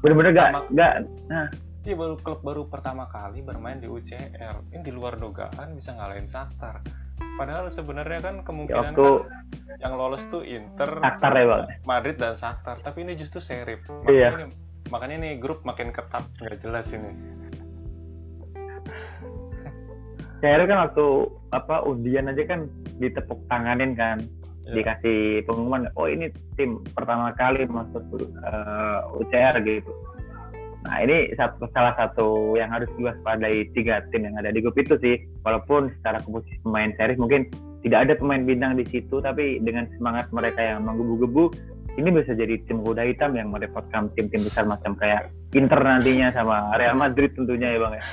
[0.03, 0.95] benar-benar gak gak
[1.31, 1.47] nah
[1.83, 4.71] Iya baru klub baru pertama kali bermain di UCL.
[4.71, 6.79] Ini di luar dugaan bisa ngalahin Shakhtar.
[7.35, 9.27] Padahal sebenarnya kan kemungkinan ya, waktu...
[9.27, 11.63] kan yang lolos tuh Inter, Shakhtar ya bang.
[11.83, 12.79] Madrid dan Shakhtar.
[12.87, 13.83] Tapi ini justru Serif.
[13.91, 14.31] Makanya iya.
[14.31, 14.47] ini
[14.93, 17.11] makanya nih grup makin ketat nggak jelas ini
[20.43, 21.07] Saya kan waktu
[21.55, 22.67] apa undian aja kan
[22.99, 24.21] ditepuk tanganin kan.
[24.63, 24.79] Ya.
[24.79, 29.91] dikasih pengumuman oh ini tim pertama kali masuk uh, eh, UCR gitu.
[30.87, 34.95] Nah ini satu, salah satu yang harus diwaspadai tiga tim yang ada di grup itu
[35.03, 35.19] sih.
[35.43, 37.51] Walaupun secara komposisi pemain series mungkin
[37.83, 41.51] tidak ada pemain bintang di situ tapi dengan semangat mereka yang menggebu-gebu
[42.01, 46.73] ini bisa jadi tim kuda hitam yang merepotkan tim-tim besar macam kayak Inter nantinya sama
[46.81, 48.05] Real Madrid tentunya ya bang ya.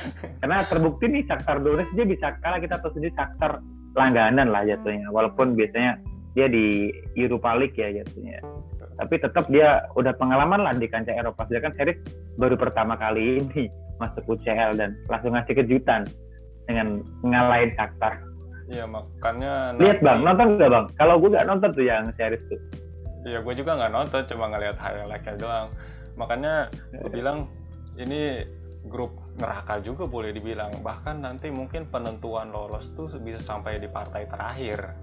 [0.43, 3.63] Karena terbukti nih Shakhtar Donetsk dia bisa kalah kita tahu sendiri Shakhtar
[3.95, 5.07] langganan lah jatuhnya.
[5.15, 5.95] Walaupun biasanya
[6.35, 8.43] dia di Europa League ya jatuhnya.
[8.99, 11.47] Tapi tetap dia udah pengalaman lah di kancah Eropa.
[11.47, 11.99] Sedangkan series
[12.35, 13.71] baru pertama kali ini
[14.03, 16.03] masuk UCL dan langsung ngasih kejutan
[16.67, 18.19] dengan ngalahin Shakhtar.
[18.67, 19.79] Iya makanya.
[19.79, 20.85] Lihat bang, nonton nggak bang?
[20.99, 22.59] Kalau gue nggak nonton tuh yang series tuh
[23.27, 25.67] Iya, gue juga nggak nonton, cuma ngeliat highlightnya doang.
[26.15, 27.51] Makanya gue bilang
[27.99, 28.47] ini
[28.87, 30.71] grup neraka juga boleh dibilang.
[30.79, 34.95] Bahkan nanti mungkin penentuan lolos tuh bisa sampai di partai terakhir.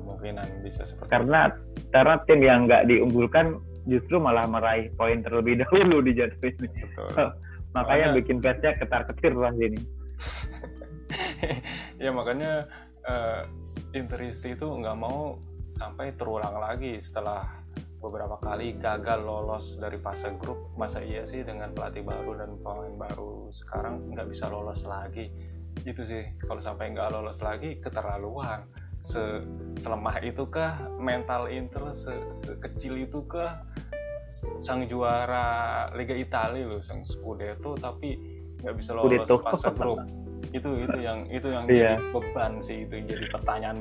[0.00, 1.90] Kemungkinan bisa seperti Karena itu.
[1.90, 6.68] karena tim yang nggak diunggulkan justru malah meraih poin terlebih dahulu di jadwal ini.
[6.68, 7.08] Betul.
[7.16, 7.32] makanya,
[7.76, 9.80] makanya bikin fansnya ketar-ketir lah sini.
[12.04, 12.68] ya makanya
[13.08, 13.44] uh,
[13.96, 15.40] Interisti itu nggak mau
[15.76, 17.44] sampai terulang lagi setelah
[18.00, 20.72] beberapa kali gagal lolos dari fase grup.
[20.76, 25.28] Masa iya sih dengan pelatih baru dan pemain baru sekarang nggak bisa lolos lagi?
[25.84, 26.24] Itu sih.
[26.44, 28.64] Kalau sampai nggak lolos lagi keterlaluan.
[29.00, 29.44] Se
[29.80, 30.80] selemah itukah?
[30.98, 32.12] Mental Inter se
[32.44, 33.60] sekecil itukah?
[34.60, 38.16] Sang juara Liga Italia loh sang Scudetto tapi
[38.60, 39.36] nggak bisa lolos Scudetto.
[39.44, 40.00] fase grup.
[40.52, 41.96] Itu itu yang itu yang yeah.
[41.96, 43.80] jadi beban sih itu jadi pertanyaan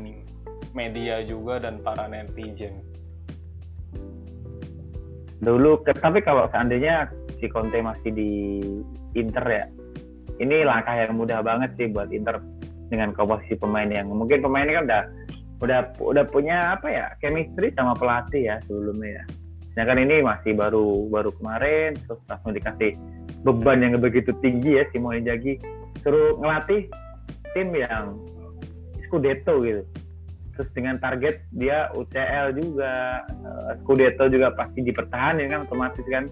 [0.76, 2.84] media juga dan para netizen.
[5.40, 7.10] Dulu, tapi kalau seandainya
[7.40, 8.32] si Conte masih di
[9.16, 9.66] Inter ya,
[10.44, 12.44] ini langkah yang mudah banget sih buat Inter
[12.92, 15.04] dengan komposisi pemain yang mungkin pemainnya kan udah
[15.64, 19.24] udah udah punya apa ya chemistry sama pelatih ya sebelumnya ya.
[19.74, 22.96] Sedangkan ini masih baru baru kemarin terus langsung dikasih
[23.44, 25.60] beban yang begitu tinggi ya Simone Inzaghi
[26.04, 26.88] suruh ngelatih
[27.56, 28.20] tim yang
[29.08, 29.84] Scudetto gitu
[30.56, 36.32] terus dengan target dia UCL juga uh, Scudetto juga pasti dipertahankan kan otomatis kan.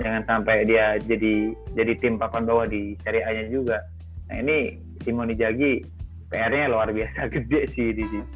[0.00, 3.84] Jangan sampai dia jadi jadi tim papan bawah di Serie A-nya juga.
[4.32, 5.84] Nah ini Simone Jagi
[6.32, 8.26] PR-nya luar biasa gede sih di sini.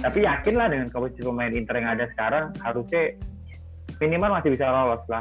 [0.00, 3.16] Tapi yakin lah dengan komposisi pemain Inter yang ada sekarang harusnya
[4.00, 5.20] minimal masih bisa lolos lah.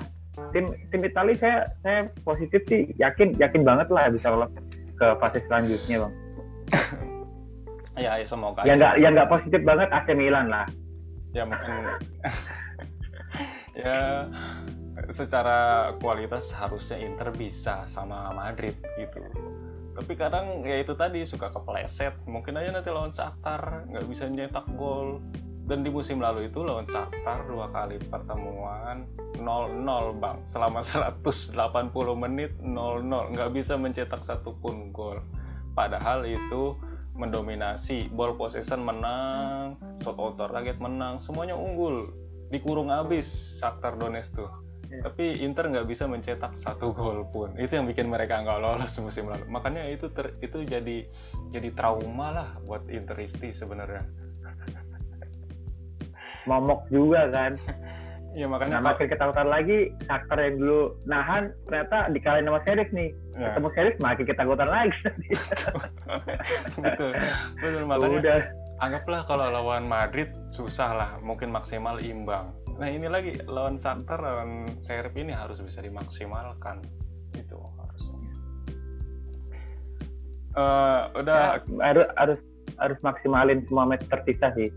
[0.55, 4.53] Tim tim Italia saya saya positif sih yakin yakin banget lah bisa lolos
[4.97, 6.13] ke fase selanjutnya bang
[7.98, 10.66] ya, ya semoga yang nggak yang nggak positif banget AC Milan lah.
[11.34, 11.72] Ya mungkin.
[13.78, 14.26] Ya
[15.14, 19.22] secara kualitas harusnya Inter bisa sama Madrid gitu.
[19.98, 22.14] Tapi kadang ya itu tadi suka kepleset.
[22.26, 25.22] Mungkin aja nanti lawan Shakhtar nggak bisa nyetak gol.
[25.68, 29.06] Dan di musim lalu itu lawan Shakhtar dua kali pertemuan
[29.38, 30.38] 0-0 bang.
[30.50, 31.22] Selama 180
[32.18, 35.22] menit 0-0 nggak bisa mencetak satupun gol.
[35.78, 36.78] Padahal itu
[37.18, 42.13] mendominasi ball possession menang shot on target menang semuanya unggul.
[42.47, 43.28] Dikurung habis
[43.59, 44.47] Shakhtar Donetsk tuh.
[44.88, 45.03] Yeah.
[45.03, 47.51] tapi Inter nggak bisa mencetak satu gol pun.
[47.59, 49.43] Itu yang bikin mereka nggak lolos musim lalu.
[49.51, 51.03] Makanya itu ter, itu jadi
[51.51, 54.07] jadi trauma lah buat Interisti sebenarnya.
[56.47, 57.59] Momok juga kan
[58.38, 63.09] Iya makanya nah, makin ketakutan lagi Shakhtar yang dulu nahan ternyata dikalahin sama Sheriff nih.
[63.33, 63.49] Ya.
[63.49, 64.97] Ketemu Sheriff makin ketakutan lagi.
[66.85, 67.11] betul.
[67.57, 68.17] Betul makanya.
[68.21, 68.39] Udah.
[68.77, 72.53] Anggaplah kalau lawan Madrid susah lah, mungkin maksimal imbang.
[72.77, 76.85] Nah ini lagi lawan Shakhtar lawan Sheriff ini harus bisa dimaksimalkan.
[77.38, 78.17] itu harusnya
[80.57, 82.39] uh, udah ya, harus harus
[82.81, 84.69] harus maksimalin semua match tersisa sih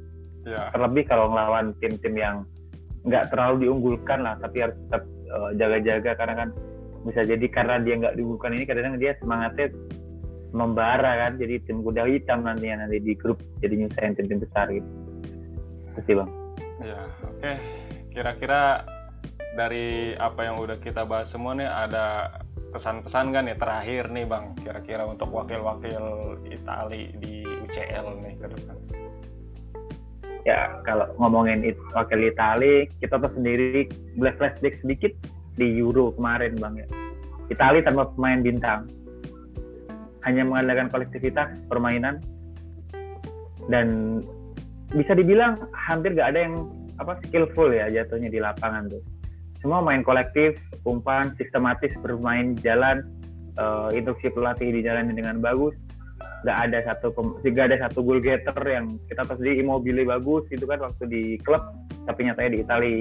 [0.44, 0.68] ya.
[0.76, 2.36] terlebih kalau ngelawan tim-tim yang
[3.06, 6.10] nggak terlalu diunggulkan lah tapi harus tetap uh, jaga-jaga.
[6.16, 6.48] Karena kan
[7.08, 9.68] bisa jadi karena dia nggak diunggulkan ini kadang-kadang dia semangatnya
[10.50, 14.88] membara kan jadi tim kuda hitam nantinya nanti di grup jadi nyusahin tim-tim besar gitu.
[15.94, 16.30] Itu sih bang.
[16.82, 17.38] Ya oke.
[17.40, 17.56] Okay.
[18.10, 18.82] kira-kira
[19.54, 22.42] dari apa yang udah kita bahas semua nih ada
[22.74, 24.54] pesan-pesan kan ya terakhir nih bang?
[24.58, 26.02] Kira-kira untuk wakil-wakil
[26.50, 28.76] Itali di UCL nih ke depan
[30.48, 35.12] ya kalau ngomongin it, wakil Itali kita tuh sendiri black flashback sedikit
[35.60, 36.86] di Euro kemarin bang ya.
[37.50, 38.86] Itali tanpa pemain bintang.
[40.22, 42.22] Hanya mengandalkan kolektivitas permainan.
[43.68, 44.20] Dan
[44.90, 46.54] bisa dibilang hampir gak ada yang
[46.98, 49.02] apa skillful ya jatuhnya di lapangan tuh.
[49.60, 50.56] Semua main kolektif
[50.88, 53.04] umpan sistematis bermain jalan
[53.60, 55.76] uh, instruksi pelatih dijalani dengan bagus
[56.40, 57.12] nggak ada satu
[57.44, 61.22] tidak ada satu goal getter yang kita tahu sendiri immobile bagus itu kan waktu di
[61.44, 61.60] klub
[62.08, 62.94] tapi nyatanya di Itali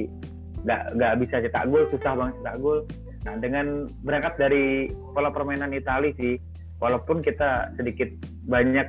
[0.68, 2.80] nggak nggak bisa cetak gol susah banget cetak gol.
[3.28, 6.36] Nah dengan berangkat dari pola permainan Itali sih
[6.84, 8.12] walaupun kita sedikit
[8.48, 8.88] banyak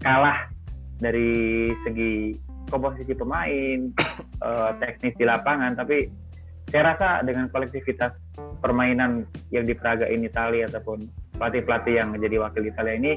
[0.00, 0.48] kalah
[1.00, 2.36] dari segi
[2.72, 3.92] komposisi pemain,
[4.40, 6.08] uh, teknis di lapangan, tapi
[6.72, 8.16] saya rasa dengan kolektivitas
[8.64, 11.06] permainan yang diperagain Italia ataupun
[11.36, 13.12] pelatih-pelatih yang menjadi wakil Italia ini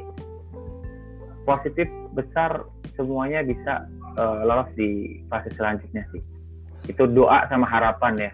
[1.47, 2.67] positif besar
[2.99, 3.87] semuanya bisa
[4.19, 6.19] uh, lolos di fase selanjutnya sih.
[6.91, 8.31] Itu doa sama harapan ya.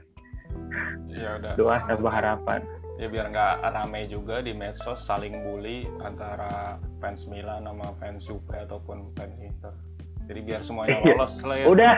[1.14, 1.54] Ya udah.
[1.54, 2.66] Doa sama harapan
[3.02, 8.54] ya biar nggak rame juga di medsos saling bully antara fans Milan sama fans Juve
[8.54, 9.74] ataupun fans Inter
[10.30, 11.18] jadi biar semuanya iya.
[11.18, 11.94] lolos lah ya udah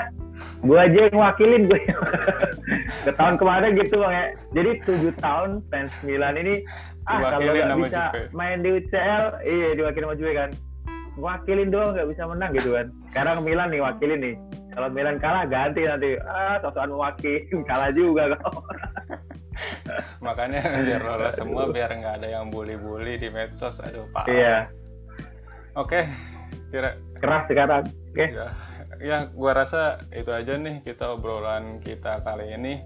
[0.64, 1.82] gue aja yang wakilin gue
[3.06, 6.64] ke tahun kemarin gitu bang ya jadi tujuh tahun fans Milan ini
[7.06, 8.22] ah kalau nggak bisa Juve.
[8.32, 10.50] main di UCL iya diwakilin sama Juve kan
[11.16, 12.88] wakilin doang nggak bisa menang gitu kan.
[13.12, 14.36] Sekarang Milan nih wakilin nih.
[14.76, 16.20] Kalau Milan kalah ganti nanti.
[16.28, 17.40] Ah sosokan wakil
[17.70, 18.56] kalah juga kok.
[20.26, 23.80] Makanya biar lolos semua biar nggak ada yang bully-bully di medsos.
[23.80, 24.68] Aduh pak iya.
[25.80, 26.08] Oke
[26.72, 27.84] kira keras sekarang.
[28.12, 28.16] Oke.
[28.16, 28.30] Okay.
[28.36, 28.48] ya,
[29.00, 32.84] ya gua rasa itu aja nih kita obrolan kita kali ini.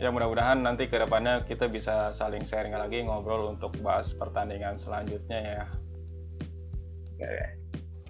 [0.00, 5.38] Ya mudah-mudahan nanti ke depannya kita bisa saling sharing lagi ngobrol untuk bahas pertandingan selanjutnya
[5.44, 5.64] ya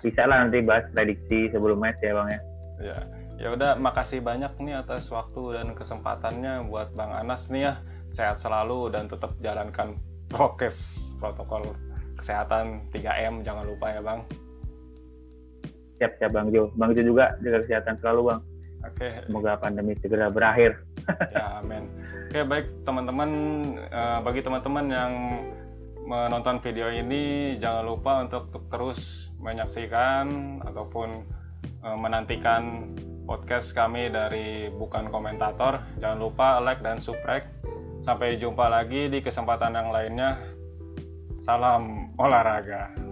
[0.01, 2.41] bisa lah nanti bahas prediksi sebelum match ya bang ya
[2.81, 2.99] ya
[3.41, 7.73] ya udah makasih banyak nih atas waktu dan kesempatannya buat bang Anas nih ya
[8.11, 9.97] sehat selalu dan tetap jalankan
[10.31, 11.75] prokes protokol
[12.21, 14.21] kesehatan 3M jangan lupa ya Bang.
[15.97, 16.69] Siap siap Bang Jo.
[16.77, 18.41] Bang Jo juga jaga kesehatan selalu Bang.
[18.85, 18.97] Oke.
[19.09, 19.13] Okay.
[19.25, 20.77] Semoga pandemi segera berakhir.
[21.35, 21.89] ya amin.
[22.31, 23.31] Oke baik teman-teman
[23.91, 25.13] uh, bagi teman-teman yang
[26.05, 31.25] menonton video ini jangan lupa untuk terus menyaksikan ataupun
[31.83, 32.93] uh, menantikan
[33.25, 35.81] podcast kami dari bukan komentator.
[35.99, 37.45] Jangan lupa like dan subscribe
[38.01, 40.41] Sampai jumpa lagi di kesempatan yang lainnya.
[41.45, 43.10] Salam olahraga.